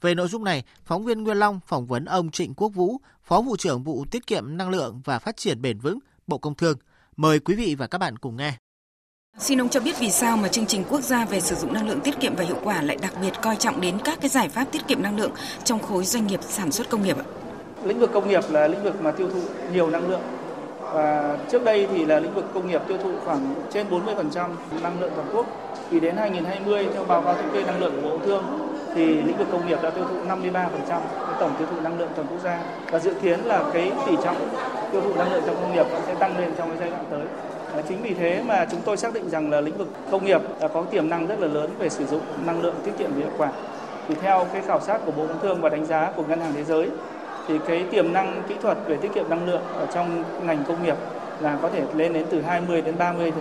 Về 0.00 0.14
nội 0.14 0.28
dung 0.28 0.44
này, 0.44 0.64
phóng 0.84 1.04
viên 1.04 1.22
Nguyên 1.22 1.36
Long 1.36 1.60
phỏng 1.66 1.86
vấn 1.86 2.04
ông 2.04 2.30
Trịnh 2.30 2.54
Quốc 2.54 2.68
Vũ, 2.68 3.00
Phó 3.24 3.40
vụ 3.40 3.56
trưởng 3.56 3.82
vụ 3.82 4.04
Tiết 4.10 4.26
kiệm 4.26 4.56
năng 4.56 4.70
lượng 4.70 5.00
và 5.04 5.18
phát 5.18 5.36
triển 5.36 5.62
bền 5.62 5.78
vững, 5.78 5.98
Bộ 6.26 6.38
Công 6.38 6.54
Thương. 6.54 6.78
Mời 7.18 7.38
quý 7.38 7.54
vị 7.54 7.74
và 7.78 7.86
các 7.86 7.98
bạn 7.98 8.18
cùng 8.18 8.36
nghe. 8.36 8.52
Xin 9.38 9.60
ông 9.60 9.68
cho 9.68 9.80
biết 9.80 9.98
vì 9.98 10.10
sao 10.10 10.36
mà 10.36 10.48
chương 10.48 10.66
trình 10.66 10.84
quốc 10.90 11.00
gia 11.00 11.24
về 11.24 11.40
sử 11.40 11.54
dụng 11.54 11.72
năng 11.72 11.88
lượng 11.88 12.00
tiết 12.00 12.20
kiệm 12.20 12.34
và 12.36 12.44
hiệu 12.44 12.56
quả 12.64 12.82
lại 12.82 12.96
đặc 13.02 13.12
biệt 13.20 13.32
coi 13.42 13.56
trọng 13.56 13.80
đến 13.80 13.98
các 14.04 14.18
cái 14.20 14.28
giải 14.28 14.48
pháp 14.48 14.64
tiết 14.72 14.86
kiệm 14.88 15.02
năng 15.02 15.16
lượng 15.16 15.30
trong 15.64 15.78
khối 15.78 16.04
doanh 16.04 16.26
nghiệp 16.26 16.40
sản 16.42 16.72
xuất 16.72 16.90
công 16.90 17.02
nghiệp 17.02 17.16
ạ? 17.18 17.24
Lĩnh 17.84 17.98
vực 17.98 18.10
công 18.12 18.28
nghiệp 18.28 18.42
là 18.50 18.68
lĩnh 18.68 18.82
vực 18.82 19.02
mà 19.02 19.10
tiêu 19.10 19.30
thụ 19.30 19.40
nhiều 19.72 19.90
năng 19.90 20.08
lượng 20.08 20.20
và 20.80 21.38
trước 21.50 21.64
đây 21.64 21.88
thì 21.92 22.04
là 22.04 22.20
lĩnh 22.20 22.34
vực 22.34 22.44
công 22.54 22.68
nghiệp 22.68 22.82
tiêu 22.88 22.98
thụ 23.02 23.12
khoảng 23.24 23.54
trên 23.72 23.86
40% 23.90 24.48
năng 24.82 25.00
lượng 25.00 25.12
toàn 25.16 25.28
quốc. 25.32 25.46
Thì 25.90 26.00
đến 26.00 26.16
2020 26.16 26.86
theo 26.94 27.04
báo 27.04 27.22
cáo 27.22 27.34
thống 27.34 27.50
kê 27.54 27.64
năng 27.64 27.80
lượng 27.80 28.02
của 28.02 28.10
Bộ 28.10 28.18
Thương 28.24 28.44
thì 28.94 29.06
lĩnh 29.06 29.38
vực 29.38 29.48
công 29.52 29.68
nghiệp 29.68 29.78
đã 29.82 29.90
tiêu 29.90 30.04
thụ 30.04 30.24
53% 30.28 31.00
tổng 31.40 31.54
tiêu 31.58 31.68
thụ 31.70 31.80
năng 31.80 31.98
lượng 31.98 32.10
toàn 32.16 32.28
quốc 32.30 32.40
gia 32.44 32.60
và 32.90 32.98
dự 32.98 33.14
kiến 33.22 33.40
là 33.44 33.70
cái 33.72 33.92
tỷ 34.06 34.12
trọng 34.24 34.36
tiêu 34.92 35.00
thụ 35.00 35.14
năng 35.14 35.32
lượng 35.32 35.42
trong 35.46 35.56
công 35.56 35.74
nghiệp 35.74 35.86
sẽ 36.06 36.14
tăng 36.14 36.38
lên 36.38 36.50
trong 36.58 36.68
cái 36.68 36.78
giai 36.80 36.90
đoạn 36.90 37.04
tới. 37.10 37.24
Chính 37.88 38.02
vì 38.02 38.14
thế 38.14 38.42
mà 38.46 38.66
chúng 38.70 38.80
tôi 38.84 38.96
xác 38.96 39.14
định 39.14 39.30
rằng 39.30 39.50
là 39.50 39.60
lĩnh 39.60 39.78
vực 39.78 39.88
công 40.10 40.24
nghiệp 40.24 40.40
đã 40.60 40.68
có 40.68 40.82
tiềm 40.82 41.08
năng 41.08 41.26
rất 41.26 41.40
là 41.40 41.46
lớn 41.46 41.70
về 41.78 41.88
sử 41.88 42.06
dụng 42.06 42.20
năng 42.46 42.62
lượng 42.62 42.74
tiết 42.84 42.92
kiệm 42.98 43.10
và 43.10 43.18
hiệu 43.18 43.30
quả. 43.38 43.50
Thì 44.08 44.14
theo 44.22 44.46
cái 44.52 44.62
khảo 44.62 44.80
sát 44.80 45.00
của 45.06 45.12
Bộ 45.12 45.26
Công 45.26 45.40
Thương 45.42 45.60
và 45.60 45.68
đánh 45.68 45.86
giá 45.86 46.12
của 46.16 46.22
Ngân 46.28 46.40
hàng 46.40 46.52
Thế 46.54 46.64
giới 46.64 46.90
thì 47.48 47.58
cái 47.66 47.84
tiềm 47.90 48.12
năng 48.12 48.42
kỹ 48.48 48.54
thuật 48.62 48.78
về 48.86 48.96
tiết 48.96 49.14
kiệm 49.14 49.30
năng 49.30 49.46
lượng 49.46 49.62
ở 49.78 49.86
trong 49.94 50.24
ngành 50.46 50.64
công 50.68 50.82
nghiệp 50.82 50.96
là 51.40 51.58
có 51.62 51.68
thể 51.68 51.82
lên 51.94 52.12
đến 52.12 52.26
từ 52.30 52.42
20 52.42 52.82
đến 52.82 52.94
30%. 52.98 53.32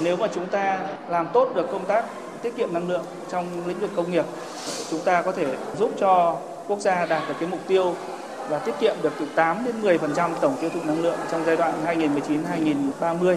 Nếu 0.00 0.16
mà 0.16 0.26
chúng 0.34 0.46
ta 0.46 0.78
làm 1.08 1.28
tốt 1.32 1.52
được 1.54 1.70
công 1.72 1.84
tác 1.84 2.04
tiết 2.42 2.56
kiệm 2.56 2.72
năng 2.72 2.88
lượng 2.88 3.04
trong 3.30 3.46
lĩnh 3.66 3.78
vực 3.78 3.90
công 3.96 4.10
nghiệp, 4.10 4.24
chúng 4.90 5.00
ta 5.00 5.22
có 5.22 5.32
thể 5.32 5.46
giúp 5.78 5.90
cho 5.98 6.36
quốc 6.68 6.80
gia 6.80 7.06
đạt 7.06 7.22
được 7.28 7.34
cái 7.40 7.48
mục 7.48 7.60
tiêu 7.68 7.94
và 8.48 8.58
tiết 8.58 8.74
kiệm 8.80 8.96
được 9.02 9.12
từ 9.18 9.26
8 9.34 9.64
đến 9.64 9.74
10% 9.82 10.30
tổng 10.40 10.56
tiêu 10.60 10.70
thụ 10.74 10.80
năng 10.86 11.02
lượng 11.02 11.18
trong 11.30 11.42
giai 11.46 11.56
đoạn 11.56 11.74
2019-2030 13.00 13.36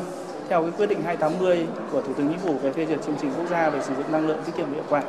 theo 0.49 0.61
cái 0.61 0.71
quyết 0.77 0.89
định 0.89 1.01
280 1.05 1.67
của 1.91 2.01
Thủ 2.01 2.13
tướng 2.13 2.27
Chính 2.29 2.39
phủ 2.39 2.53
về 2.61 2.71
phê 2.71 2.85
duyệt 2.85 3.01
chương 3.05 3.15
trình 3.21 3.31
quốc 3.37 3.47
gia 3.49 3.69
về 3.69 3.79
sử 3.81 3.95
dụng 3.95 4.11
năng 4.11 4.27
lượng 4.27 4.37
tiết 4.45 4.51
kiệm 4.57 4.73
hiệu 4.73 4.83
quả 4.89 5.03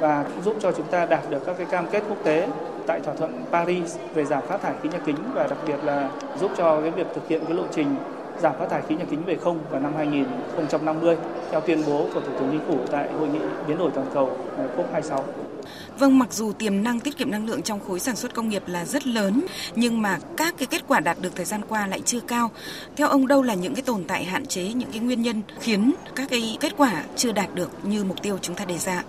và 0.00 0.22
cũng 0.22 0.42
giúp 0.44 0.56
cho 0.60 0.72
chúng 0.72 0.86
ta 0.86 1.06
đạt 1.06 1.30
được 1.30 1.46
các 1.46 1.56
cái 1.58 1.66
cam 1.66 1.86
kết 1.86 2.02
quốc 2.08 2.18
tế 2.24 2.48
tại 2.86 3.00
thỏa 3.00 3.14
thuận 3.14 3.44
Paris 3.52 3.96
về 4.14 4.24
giảm 4.24 4.42
phát 4.48 4.62
thải 4.62 4.74
khí 4.82 4.88
nhà 4.88 4.98
kính 5.06 5.16
và 5.34 5.46
đặc 5.46 5.58
biệt 5.66 5.84
là 5.84 6.10
giúp 6.40 6.50
cho 6.56 6.80
cái 6.80 6.90
việc 6.90 7.06
thực 7.14 7.28
hiện 7.28 7.44
cái 7.44 7.56
lộ 7.56 7.64
trình 7.70 7.96
giảm 8.40 8.52
phát 8.58 8.70
thải 8.70 8.82
khí 8.88 8.94
nhà 8.96 9.04
kính 9.10 9.24
về 9.24 9.36
không 9.36 9.58
vào 9.70 9.80
năm 9.80 9.92
2050 9.96 11.16
theo 11.50 11.60
tuyên 11.60 11.82
bố 11.86 12.06
của 12.14 12.20
Thủ 12.20 12.32
tướng 12.38 12.48
Chính 12.50 12.60
phủ 12.68 12.78
tại 12.90 13.08
hội 13.18 13.28
nghị 13.28 13.40
biến 13.66 13.78
đổi 13.78 13.90
toàn 13.94 14.06
cầu 14.14 14.36
ờ, 14.56 14.64
COP26. 14.76 15.51
Vâng, 15.98 16.18
mặc 16.18 16.32
dù 16.32 16.52
tiềm 16.52 16.82
năng 16.82 17.00
tiết 17.00 17.16
kiệm 17.16 17.30
năng 17.30 17.46
lượng 17.46 17.62
trong 17.62 17.80
khối 17.80 18.00
sản 18.00 18.16
xuất 18.16 18.34
công 18.34 18.48
nghiệp 18.48 18.62
là 18.66 18.84
rất 18.84 19.06
lớn, 19.06 19.42
nhưng 19.74 20.02
mà 20.02 20.18
các 20.36 20.54
cái 20.58 20.66
kết 20.66 20.82
quả 20.88 21.00
đạt 21.00 21.16
được 21.20 21.36
thời 21.36 21.44
gian 21.44 21.60
qua 21.68 21.86
lại 21.86 22.00
chưa 22.04 22.20
cao. 22.20 22.50
Theo 22.96 23.08
ông 23.08 23.26
đâu 23.26 23.42
là 23.42 23.54
những 23.54 23.74
cái 23.74 23.82
tồn 23.82 24.04
tại 24.04 24.24
hạn 24.24 24.46
chế, 24.46 24.62
những 24.62 24.90
cái 24.90 25.00
nguyên 25.00 25.22
nhân 25.22 25.42
khiến 25.60 25.94
các 26.14 26.28
cái 26.30 26.56
kết 26.60 26.72
quả 26.76 27.02
chưa 27.16 27.32
đạt 27.32 27.54
được 27.54 27.70
như 27.82 28.04
mục 28.04 28.22
tiêu 28.22 28.38
chúng 28.42 28.56
ta 28.56 28.64
đề 28.64 28.78
ra? 28.78 29.02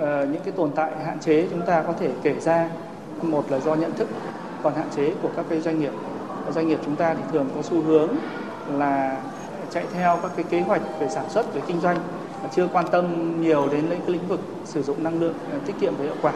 À, 0.00 0.24
những 0.32 0.42
cái 0.44 0.52
tồn 0.56 0.70
tại 0.76 0.90
hạn 1.04 1.20
chế 1.20 1.46
chúng 1.50 1.66
ta 1.66 1.82
có 1.86 1.92
thể 2.00 2.10
kể 2.22 2.34
ra 2.40 2.68
một 3.22 3.50
là 3.50 3.60
do 3.60 3.74
nhận 3.74 3.94
thức 3.94 4.08
còn 4.62 4.74
hạn 4.74 4.88
chế 4.96 5.12
của 5.22 5.30
các 5.36 5.44
cái 5.48 5.60
doanh 5.60 5.80
nghiệp. 5.80 5.92
Doanh 6.54 6.68
nghiệp 6.68 6.78
chúng 6.84 6.96
ta 6.96 7.14
thì 7.14 7.22
thường 7.32 7.48
có 7.54 7.62
xu 7.62 7.82
hướng 7.82 8.08
là 8.72 9.20
chạy 9.70 9.84
theo 9.94 10.18
các 10.22 10.30
cái 10.36 10.44
kế 10.50 10.60
hoạch 10.60 10.82
về 11.00 11.08
sản 11.14 11.24
xuất, 11.30 11.54
về 11.54 11.60
kinh 11.66 11.80
doanh 11.80 11.98
chưa 12.56 12.68
quan 12.72 12.86
tâm 12.90 13.06
nhiều 13.40 13.68
đến 13.72 13.84
những 13.90 14.08
lĩnh 14.08 14.28
vực 14.28 14.40
sử 14.64 14.82
dụng 14.82 15.04
năng 15.04 15.20
lượng 15.20 15.34
ờ, 15.52 15.58
tiết 15.66 15.72
kiệm 15.80 15.92
và 15.98 16.04
hiệu 16.04 16.16
quả. 16.22 16.32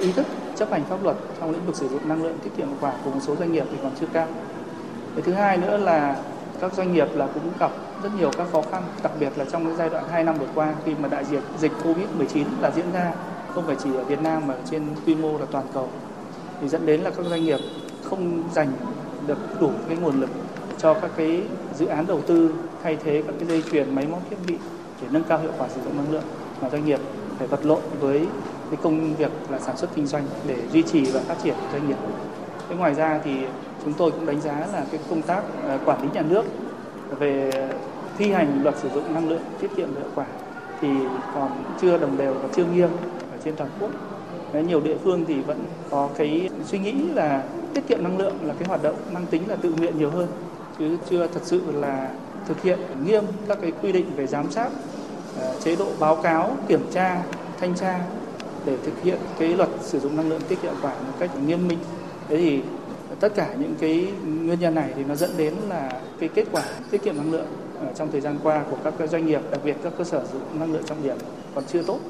Ý 0.00 0.12
thức 0.12 0.26
chấp 0.56 0.70
hành 0.70 0.84
pháp 0.84 1.04
luật 1.04 1.16
trong 1.40 1.50
lĩnh 1.50 1.66
vực 1.66 1.76
sử 1.76 1.88
dụng 1.88 2.08
năng 2.08 2.22
lượng 2.22 2.38
tiết 2.44 2.50
kiệm 2.56 2.66
hiệu 2.66 2.76
quả 2.80 2.92
của 3.04 3.10
một 3.10 3.20
số 3.20 3.36
doanh 3.36 3.52
nghiệp 3.52 3.64
thì 3.70 3.76
còn 3.82 3.92
chưa 4.00 4.06
cao. 4.12 4.26
Cái 5.14 5.22
thứ 5.22 5.32
hai 5.32 5.56
nữa 5.56 5.76
là 5.76 6.16
các 6.60 6.74
doanh 6.74 6.92
nghiệp 6.92 7.08
là 7.14 7.26
cũng 7.34 7.42
gặp 7.60 7.70
rất 8.02 8.10
nhiều 8.18 8.30
các 8.38 8.46
khó 8.52 8.62
khăn, 8.70 8.82
đặc 9.02 9.12
biệt 9.20 9.32
là 9.36 9.44
trong 9.44 9.64
cái 9.66 9.74
giai 9.76 9.90
đoạn 9.90 10.04
2 10.10 10.24
năm 10.24 10.38
vừa 10.38 10.48
qua 10.54 10.74
khi 10.84 10.92
mà 11.02 11.08
đại 11.08 11.24
dịch 11.24 11.42
dịch 11.58 11.72
Covid-19 11.84 12.44
là 12.60 12.70
diễn 12.70 12.92
ra 12.92 13.12
không 13.54 13.66
phải 13.66 13.76
chỉ 13.84 13.90
ở 13.94 14.04
Việt 14.04 14.22
Nam 14.22 14.46
mà 14.46 14.54
trên 14.70 14.82
quy 15.06 15.14
mô 15.14 15.38
là 15.38 15.46
toàn 15.50 15.64
cầu 15.74 15.88
thì 16.60 16.68
dẫn 16.68 16.86
đến 16.86 17.00
là 17.00 17.10
các 17.10 17.26
doanh 17.26 17.44
nghiệp 17.44 17.60
không 18.02 18.42
dành 18.52 18.72
được 19.26 19.38
đủ 19.60 19.70
cái 19.88 19.96
nguồn 19.96 20.20
lực 20.20 20.30
cho 20.78 20.94
các 20.94 21.10
cái 21.16 21.42
dự 21.74 21.86
án 21.86 22.06
đầu 22.06 22.20
tư 22.26 22.54
thay 22.82 22.96
thế 23.04 23.22
các 23.26 23.34
cái 23.38 23.48
dây 23.48 23.62
chuyền 23.70 23.94
máy 23.94 24.06
móc 24.06 24.20
thiết 24.30 24.36
bị 24.46 24.56
để 25.04 25.10
nâng 25.12 25.24
cao 25.24 25.38
hiệu 25.38 25.52
quả 25.58 25.68
sử 25.68 25.80
dụng 25.84 25.96
năng 25.96 26.12
lượng 26.12 26.22
mà 26.62 26.70
doanh 26.70 26.84
nghiệp 26.84 27.00
phải 27.38 27.46
vật 27.46 27.66
lộn 27.66 27.80
với 28.00 28.26
cái 28.70 28.78
công 28.82 29.14
việc 29.14 29.30
là 29.50 29.58
sản 29.58 29.76
xuất 29.76 29.90
kinh 29.94 30.06
doanh 30.06 30.24
để 30.46 30.56
duy 30.72 30.82
trì 30.82 31.04
và 31.04 31.20
phát 31.20 31.34
triển 31.42 31.54
doanh 31.72 31.88
nghiệp. 31.88 31.96
Thế 32.68 32.76
ngoài 32.76 32.94
ra 32.94 33.20
thì 33.24 33.30
chúng 33.84 33.92
tôi 33.92 34.10
cũng 34.10 34.26
đánh 34.26 34.40
giá 34.40 34.66
là 34.72 34.84
cái 34.90 35.00
công 35.10 35.22
tác 35.22 35.42
à, 35.68 35.78
quản 35.84 36.02
lý 36.02 36.08
nhà 36.14 36.22
nước 36.22 36.44
về 37.18 37.50
thi 38.18 38.32
hành 38.32 38.60
luật 38.62 38.78
sử 38.78 38.88
dụng 38.94 39.14
năng 39.14 39.28
lượng 39.28 39.42
tiết 39.60 39.70
kiệm 39.76 39.94
và 39.94 40.00
hiệu 40.00 40.10
quả 40.14 40.26
thì 40.80 40.88
còn 41.34 41.50
chưa 41.80 41.98
đồng 41.98 42.16
đều 42.16 42.34
và 42.34 42.48
chưa 42.56 42.64
nghiêm 42.64 42.88
ở 43.32 43.38
trên 43.44 43.56
toàn 43.56 43.70
quốc. 43.80 43.90
Đấy, 44.52 44.64
nhiều 44.64 44.80
địa 44.80 44.96
phương 45.04 45.24
thì 45.28 45.42
vẫn 45.42 45.64
có 45.90 46.08
cái 46.16 46.50
suy 46.64 46.78
nghĩ 46.78 46.92
là 46.92 47.42
tiết 47.74 47.86
kiệm 47.88 48.02
năng 48.02 48.18
lượng 48.18 48.34
là 48.42 48.54
cái 48.58 48.68
hoạt 48.68 48.82
động 48.82 48.96
mang 49.12 49.26
tính 49.26 49.42
là 49.48 49.56
tự 49.56 49.72
nguyện 49.78 49.98
nhiều 49.98 50.10
hơn 50.10 50.26
chứ 50.78 50.96
chưa 51.10 51.26
thật 51.26 51.40
sự 51.42 51.62
là 51.72 52.08
thực 52.46 52.62
hiện 52.62 52.78
nghiêm 53.06 53.24
các 53.48 53.58
cái 53.60 53.72
quy 53.82 53.92
định 53.92 54.06
về 54.16 54.26
giám 54.26 54.50
sát, 54.50 54.68
Ờ, 55.40 55.56
chế 55.60 55.76
độ 55.76 55.86
báo 56.00 56.16
cáo, 56.16 56.56
kiểm 56.68 56.90
tra, 56.90 57.22
thanh 57.60 57.74
tra 57.74 58.00
để 58.64 58.76
thực 58.84 59.02
hiện 59.02 59.18
cái 59.38 59.48
luật 59.48 59.68
sử 59.80 60.00
dụng 60.00 60.16
năng 60.16 60.28
lượng 60.28 60.40
tiết 60.48 60.62
kiệm 60.62 60.74
quả 60.82 60.92
một 60.92 61.12
cách 61.20 61.30
nghiêm 61.46 61.68
minh. 61.68 61.78
Thế 62.28 62.36
thì 62.36 62.62
tất 63.20 63.34
cả 63.34 63.48
những 63.60 63.74
cái 63.80 64.06
nguyên 64.24 64.60
nhân 64.60 64.74
này 64.74 64.88
thì 64.96 65.04
nó 65.04 65.14
dẫn 65.14 65.30
đến 65.36 65.54
là 65.68 66.00
cái 66.20 66.28
kết 66.28 66.44
quả 66.52 66.62
tiết 66.90 67.04
kiệm 67.04 67.16
năng 67.16 67.32
lượng 67.32 67.46
trong 67.94 68.10
thời 68.10 68.20
gian 68.20 68.38
qua 68.42 68.64
của 68.70 68.76
các 68.84 69.08
doanh 69.08 69.26
nghiệp, 69.26 69.40
đặc 69.50 69.60
biệt 69.64 69.76
các 69.82 69.92
cơ 69.98 70.04
sở 70.04 70.24
sử 70.24 70.38
dụng 70.38 70.60
năng 70.60 70.72
lượng 70.72 70.82
trọng 70.86 71.02
điểm 71.02 71.16
còn 71.54 71.64
chưa 71.66 71.82
tốt. 71.82 72.00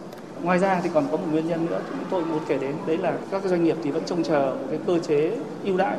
Ngoài 0.42 0.58
ra 0.58 0.80
thì 0.84 0.90
còn 0.94 1.08
có 1.10 1.16
một 1.16 1.26
nguyên 1.30 1.46
nhân 1.46 1.66
nữa 1.66 1.80
chúng 1.88 2.04
tôi 2.10 2.24
muốn 2.24 2.44
kể 2.48 2.58
đến 2.58 2.76
đấy 2.86 2.98
là 2.98 3.18
các 3.30 3.42
doanh 3.44 3.64
nghiệp 3.64 3.76
thì 3.82 3.90
vẫn 3.90 4.04
trông 4.04 4.22
chờ 4.22 4.56
một 4.60 4.66
cái 4.70 4.78
cơ 4.86 4.98
chế 4.98 5.38
ưu 5.64 5.76
đãi, 5.76 5.98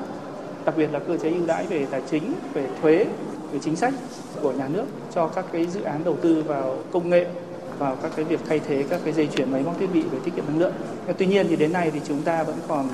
đặc 0.66 0.76
biệt 0.78 0.88
là 0.92 1.00
cơ 1.00 1.18
chế 1.18 1.30
ưu 1.30 1.46
đãi 1.46 1.68
về 1.68 1.86
tài 1.86 2.02
chính, 2.02 2.34
về 2.54 2.70
thuế 2.82 3.06
cái 3.56 3.62
chính 3.64 3.76
sách 3.76 3.94
của 4.42 4.52
nhà 4.52 4.68
nước 4.68 4.86
cho 5.16 5.28
các 5.28 5.46
cái 5.52 5.68
dự 5.68 5.82
án 5.82 6.04
đầu 6.04 6.18
tư 6.22 6.44
vào 6.44 6.78
công 6.92 7.10
nghệ 7.10 7.26
vào 7.80 7.96
các 7.96 8.12
cái 8.16 8.26
việc 8.26 8.40
thay 8.50 8.60
thế 8.60 8.86
các 8.90 9.02
cái 9.04 9.14
dây 9.14 9.28
chuyển 9.36 9.52
máy 9.52 9.64
móc 9.64 9.80
thiết 9.80 9.88
bị 9.94 10.02
về 10.02 10.20
tiết 10.24 10.32
kiệm 10.36 10.46
năng 10.48 10.60
lượng. 10.60 10.74
Tuy 11.18 11.26
nhiên 11.26 11.48
thì 11.50 11.56
đến 11.56 11.74
nay 11.74 11.92
thì 11.94 12.00
chúng 12.08 12.22
ta 12.22 12.44
vẫn 12.44 12.56
còn 12.68 12.90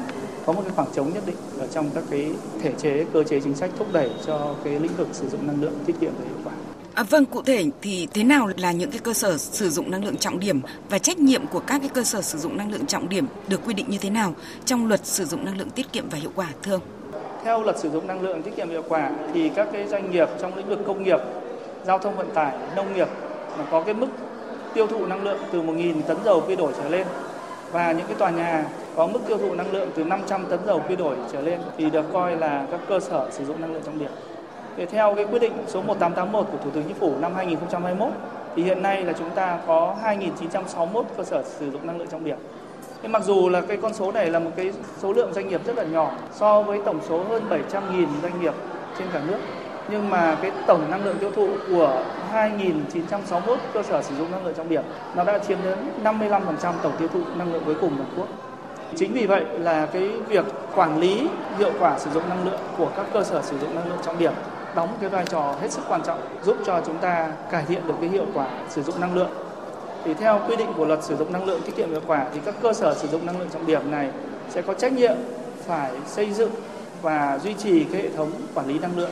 có 0.45 0.53
một 0.53 0.61
cái 0.65 0.73
khoảng 0.75 0.87
trống 0.93 1.13
nhất 1.13 1.23
định 1.25 1.35
ở 1.59 1.67
trong 1.67 1.89
các 1.95 2.03
cái 2.09 2.31
thể 2.61 2.71
chế 2.77 3.05
cơ 3.13 3.23
chế 3.23 3.39
chính 3.39 3.55
sách 3.55 3.69
thúc 3.77 3.87
đẩy 3.93 4.09
cho 4.25 4.55
cái 4.63 4.79
lĩnh 4.79 4.95
vực 4.97 5.07
sử 5.11 5.29
dụng 5.29 5.47
năng 5.47 5.61
lượng 5.61 5.73
tiết 5.85 5.93
kiệm 6.01 6.11
và 6.19 6.25
hiệu 6.25 6.37
quả. 6.43 6.53
À, 6.93 7.03
vâng, 7.03 7.25
cụ 7.25 7.41
thể 7.41 7.65
thì 7.81 8.07
thế 8.13 8.23
nào 8.23 8.49
là 8.57 8.71
những 8.71 8.91
cái 8.91 8.99
cơ 8.99 9.13
sở 9.13 9.37
sử 9.37 9.69
dụng 9.69 9.91
năng 9.91 10.05
lượng 10.05 10.17
trọng 10.17 10.39
điểm 10.39 10.61
và 10.89 10.97
trách 10.97 11.19
nhiệm 11.19 11.47
của 11.47 11.59
các 11.59 11.79
cái 11.79 11.89
cơ 11.89 12.03
sở 12.03 12.21
sử 12.21 12.37
dụng 12.37 12.57
năng 12.57 12.71
lượng 12.71 12.85
trọng 12.85 13.09
điểm 13.09 13.25
được 13.47 13.65
quy 13.65 13.73
định 13.73 13.85
như 13.89 13.97
thế 13.97 14.09
nào 14.09 14.35
trong 14.65 14.87
luật 14.87 15.05
sử 15.05 15.25
dụng 15.25 15.45
năng 15.45 15.57
lượng 15.57 15.69
tiết 15.69 15.91
kiệm 15.91 16.09
và 16.09 16.17
hiệu 16.17 16.31
quả 16.35 16.47
thưa 16.63 16.71
ông? 16.71 17.00
Theo 17.43 17.63
luật 17.63 17.77
sử 17.77 17.89
dụng 17.89 18.07
năng 18.07 18.21
lượng 18.21 18.41
tiết 18.41 18.55
kiệm 18.55 18.69
hiệu 18.69 18.83
quả 18.89 19.09
thì 19.33 19.49
các 19.49 19.67
cái 19.73 19.87
doanh 19.87 20.11
nghiệp 20.11 20.29
trong 20.39 20.55
lĩnh 20.55 20.69
vực 20.69 20.79
công 20.87 21.03
nghiệp, 21.03 21.19
giao 21.83 21.99
thông 21.99 22.15
vận 22.15 22.29
tải, 22.29 22.53
nông 22.75 22.93
nghiệp 22.93 23.07
mà 23.57 23.65
có 23.71 23.81
cái 23.81 23.93
mức 23.93 24.07
tiêu 24.73 24.87
thụ 24.87 25.05
năng 25.05 25.23
lượng 25.23 25.37
từ 25.51 25.61
1.000 25.61 26.01
tấn 26.01 26.17
dầu 26.25 26.43
quy 26.47 26.55
đổi 26.55 26.73
trở 26.77 26.89
lên 26.89 27.07
và 27.71 27.91
những 27.91 28.07
cái 28.07 28.15
tòa 28.15 28.29
nhà 28.29 28.65
có 28.95 29.07
mức 29.07 29.19
tiêu 29.27 29.37
thụ 29.37 29.55
năng 29.55 29.71
lượng 29.71 29.89
từ 29.95 30.03
500 30.03 30.45
tấn 30.49 30.59
dầu 30.65 30.81
quy 30.89 30.95
đổi 30.95 31.15
trở 31.31 31.41
lên 31.41 31.59
thì 31.77 31.89
được 31.89 32.05
coi 32.13 32.37
là 32.37 32.65
các 32.71 32.79
cơ 32.87 32.99
sở 32.99 33.29
sử 33.31 33.45
dụng 33.45 33.61
năng 33.61 33.73
lượng 33.73 33.83
trọng 33.85 33.99
điểm. 33.99 34.11
Thì 34.77 34.85
theo 34.85 35.15
cái 35.15 35.25
quyết 35.25 35.39
định 35.39 35.53
số 35.67 35.81
1881 35.81 36.45
của 36.51 36.57
Thủ 36.63 36.69
tướng 36.69 36.83
Chính 36.83 36.95
phủ 36.95 37.13
năm 37.19 37.35
2021 37.35 38.09
thì 38.55 38.63
hiện 38.63 38.81
nay 38.81 39.03
là 39.03 39.13
chúng 39.13 39.29
ta 39.29 39.59
có 39.67 39.95
2.961 40.03 41.03
cơ 41.17 41.23
sở 41.23 41.43
sử 41.43 41.71
dụng 41.71 41.87
năng 41.87 41.97
lượng 41.97 42.07
trọng 42.07 42.23
điểm 42.23 42.37
nhưng 43.01 43.11
mặc 43.11 43.23
dù 43.25 43.49
là 43.49 43.61
cái 43.61 43.77
con 43.77 43.93
số 43.93 44.11
này 44.11 44.29
là 44.29 44.39
một 44.39 44.51
cái 44.55 44.71
số 45.01 45.13
lượng 45.13 45.33
doanh 45.33 45.47
nghiệp 45.47 45.61
rất 45.65 45.77
là 45.77 45.83
nhỏ, 45.83 46.11
so 46.31 46.61
với 46.61 46.79
tổng 46.85 46.99
số 47.09 47.23
hơn 47.29 47.43
700.000 47.49 48.07
doanh 48.21 48.41
nghiệp 48.41 48.53
trên 48.99 49.07
cả 49.13 49.21
nước. 49.27 49.37
Nhưng 49.89 50.09
mà 50.09 50.37
cái 50.41 50.51
tổng 50.67 50.91
năng 50.91 51.05
lượng 51.05 51.17
tiêu 51.19 51.31
thụ 51.35 51.47
của 51.69 52.03
2.961 52.33 53.57
cơ 53.73 53.83
sở 53.83 54.01
sử 54.01 54.15
dụng 54.15 54.31
năng 54.31 54.45
lượng 54.45 54.53
trọng 54.57 54.69
điểm, 54.69 54.83
nó 55.15 55.23
đã 55.23 55.39
chiếm 55.39 55.57
đến 55.63 55.77
55% 56.03 56.73
tổng 56.83 56.93
tiêu 56.99 57.07
thụ 57.13 57.19
năng 57.35 57.53
lượng 57.53 57.63
cuối 57.65 57.75
cùng 57.81 57.95
toàn 57.97 58.09
quốc. 58.17 58.27
Chính 58.95 59.13
vì 59.13 59.25
vậy 59.25 59.45
là 59.59 59.85
cái 59.85 60.09
việc 60.27 60.45
quản 60.75 60.99
lý 60.99 61.27
hiệu 61.57 61.71
quả 61.79 61.99
sử 61.99 62.11
dụng 62.11 62.29
năng 62.29 62.45
lượng 62.45 62.59
của 62.77 62.89
các 62.97 63.05
cơ 63.13 63.23
sở 63.23 63.41
sử 63.41 63.59
dụng 63.59 63.75
năng 63.75 63.87
lượng 63.89 63.99
trọng 64.03 64.19
điểm 64.19 64.33
đóng 64.75 64.89
cái 65.01 65.09
vai 65.09 65.25
trò 65.25 65.55
hết 65.61 65.71
sức 65.71 65.81
quan 65.87 66.01
trọng, 66.03 66.19
giúp 66.43 66.57
cho 66.65 66.81
chúng 66.85 66.97
ta 66.97 67.31
cải 67.51 67.63
thiện 67.67 67.87
được 67.87 67.93
cái 68.01 68.09
hiệu 68.09 68.25
quả 68.33 68.47
sử 68.69 68.83
dụng 68.83 69.01
năng 69.01 69.15
lượng 69.15 69.29
thì 70.05 70.13
theo 70.13 70.39
quy 70.47 70.55
định 70.55 70.67
của 70.77 70.85
luật 70.85 71.03
sử 71.03 71.15
dụng 71.15 71.33
năng 71.33 71.45
lượng 71.45 71.61
tiết 71.65 71.75
kiệm 71.75 71.89
hiệu 71.89 72.01
quả 72.07 72.25
thì 72.33 72.39
các 72.45 72.55
cơ 72.61 72.73
sở 72.73 72.95
sử 72.95 73.07
dụng 73.07 73.25
năng 73.25 73.39
lượng 73.39 73.49
trọng 73.53 73.67
điểm 73.67 73.91
này 73.91 74.09
sẽ 74.49 74.61
có 74.61 74.73
trách 74.73 74.93
nhiệm 74.93 75.15
phải 75.65 75.91
xây 76.05 76.31
dựng 76.33 76.51
và 77.01 77.39
duy 77.43 77.53
trì 77.53 77.83
cái 77.83 78.01
hệ 78.01 78.09
thống 78.09 78.31
quản 78.53 78.67
lý 78.67 78.79
năng 78.79 78.97
lượng 78.97 79.11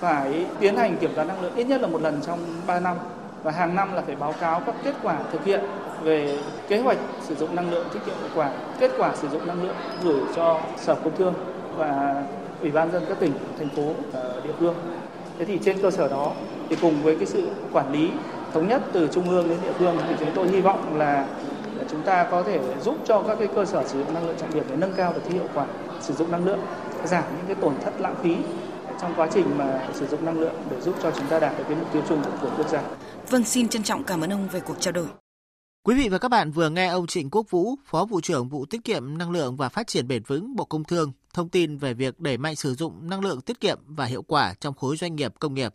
phải 0.00 0.46
tiến 0.60 0.76
hành 0.76 0.96
kiểm 0.96 1.14
toán 1.14 1.28
năng 1.28 1.42
lượng 1.42 1.52
ít 1.56 1.64
nhất 1.64 1.80
là 1.80 1.86
một 1.86 2.02
lần 2.02 2.20
trong 2.26 2.38
3 2.66 2.80
năm 2.80 2.96
và 3.42 3.50
hàng 3.50 3.74
năm 3.74 3.94
là 3.94 4.02
phải 4.02 4.16
báo 4.16 4.34
cáo 4.40 4.60
các 4.66 4.74
kết 4.84 4.94
quả 5.02 5.16
thực 5.32 5.44
hiện 5.44 5.60
về 6.02 6.38
kế 6.68 6.78
hoạch 6.78 6.98
sử 7.22 7.34
dụng 7.34 7.56
năng 7.56 7.70
lượng 7.70 7.86
tiết 7.92 8.00
kiệm 8.06 8.14
hiệu 8.20 8.30
quả, 8.34 8.50
kết 8.80 8.90
quả 8.98 9.14
sử 9.16 9.28
dụng 9.28 9.46
năng 9.46 9.62
lượng 9.62 9.74
gửi 10.04 10.20
cho 10.36 10.60
Sở 10.76 10.94
Công 10.94 11.16
Thương 11.16 11.34
và 11.76 12.22
Ủy 12.60 12.70
ban 12.70 12.92
dân 12.92 13.02
các 13.08 13.20
tỉnh, 13.20 13.32
thành 13.58 13.68
phố, 13.68 13.94
địa 14.44 14.52
phương. 14.60 14.74
Thế 15.38 15.44
thì 15.44 15.58
trên 15.64 15.82
cơ 15.82 15.90
sở 15.90 16.08
đó 16.08 16.32
thì 16.68 16.76
cùng 16.80 17.02
với 17.02 17.16
cái 17.16 17.26
sự 17.26 17.48
quản 17.72 17.92
lý 17.92 18.10
thống 18.54 18.68
nhất 18.68 18.82
từ 18.92 19.08
trung 19.12 19.28
ương 19.30 19.48
đến 19.48 19.58
địa 19.62 19.72
phương 19.78 19.98
thì 20.08 20.14
chúng 20.20 20.30
tôi 20.34 20.48
hy 20.48 20.60
vọng 20.60 20.98
là 20.98 21.28
chúng 21.90 22.02
ta 22.02 22.28
có 22.30 22.42
thể 22.42 22.60
giúp 22.84 22.96
cho 23.06 23.22
các 23.22 23.38
cái 23.38 23.48
cơ 23.54 23.64
sở 23.64 23.88
sử 23.88 23.98
dụng 23.98 24.14
năng 24.14 24.26
lượng 24.26 24.36
trọng 24.40 24.54
điểm 24.54 24.64
để 24.70 24.76
nâng 24.76 24.92
cao 24.96 25.12
được 25.12 25.20
cái 25.24 25.32
hiệu 25.32 25.48
quả 25.54 25.66
sử 26.00 26.14
dụng 26.14 26.30
năng 26.30 26.44
lượng, 26.44 26.60
giảm 27.04 27.24
những 27.36 27.46
cái 27.46 27.56
tổn 27.60 27.74
thất 27.84 28.00
lãng 28.00 28.16
phí 28.22 28.36
trong 29.00 29.12
quá 29.16 29.28
trình 29.32 29.58
mà 29.58 29.88
sử 29.94 30.06
dụng 30.06 30.24
năng 30.24 30.40
lượng 30.40 30.54
để 30.70 30.80
giúp 30.80 30.94
cho 31.02 31.10
chúng 31.10 31.26
ta 31.26 31.38
đạt 31.38 31.58
được 31.58 31.64
cái 31.68 31.76
mục 31.76 31.92
tiêu 31.92 32.02
chung 32.08 32.22
của 32.42 32.50
quốc 32.56 32.68
gia. 32.68 32.82
Vâng, 33.30 33.44
xin 33.44 33.68
trân 33.68 33.82
trọng 33.82 34.04
cảm 34.04 34.20
ơn 34.20 34.32
ông 34.32 34.48
về 34.52 34.60
cuộc 34.60 34.80
trao 34.80 34.92
đổi. 34.92 35.06
Quý 35.84 35.94
vị 35.94 36.08
và 36.08 36.18
các 36.18 36.28
bạn 36.28 36.50
vừa 36.50 36.70
nghe 36.70 36.86
ông 36.86 37.06
Trịnh 37.06 37.30
Quốc 37.30 37.50
Vũ, 37.50 37.74
Phó 37.84 38.04
Vụ 38.04 38.20
trưởng 38.20 38.48
Vụ 38.48 38.66
Tiết 38.66 38.84
kiệm 38.84 39.18
Năng 39.18 39.30
lượng 39.30 39.56
và 39.56 39.68
Phát 39.68 39.86
triển 39.86 40.08
Bền 40.08 40.22
vững 40.26 40.56
Bộ 40.56 40.64
Công 40.64 40.84
Thương, 40.84 41.12
thông 41.34 41.48
tin 41.48 41.78
về 41.78 41.94
việc 41.94 42.20
đẩy 42.20 42.38
mạnh 42.38 42.56
sử 42.56 42.74
dụng 42.74 43.10
năng 43.10 43.20
lượng 43.20 43.40
tiết 43.40 43.60
kiệm 43.60 43.78
và 43.86 44.04
hiệu 44.04 44.22
quả 44.22 44.54
trong 44.60 44.74
khối 44.74 44.96
doanh 44.96 45.16
nghiệp 45.16 45.34
công 45.38 45.54
nghiệp. 45.54 45.74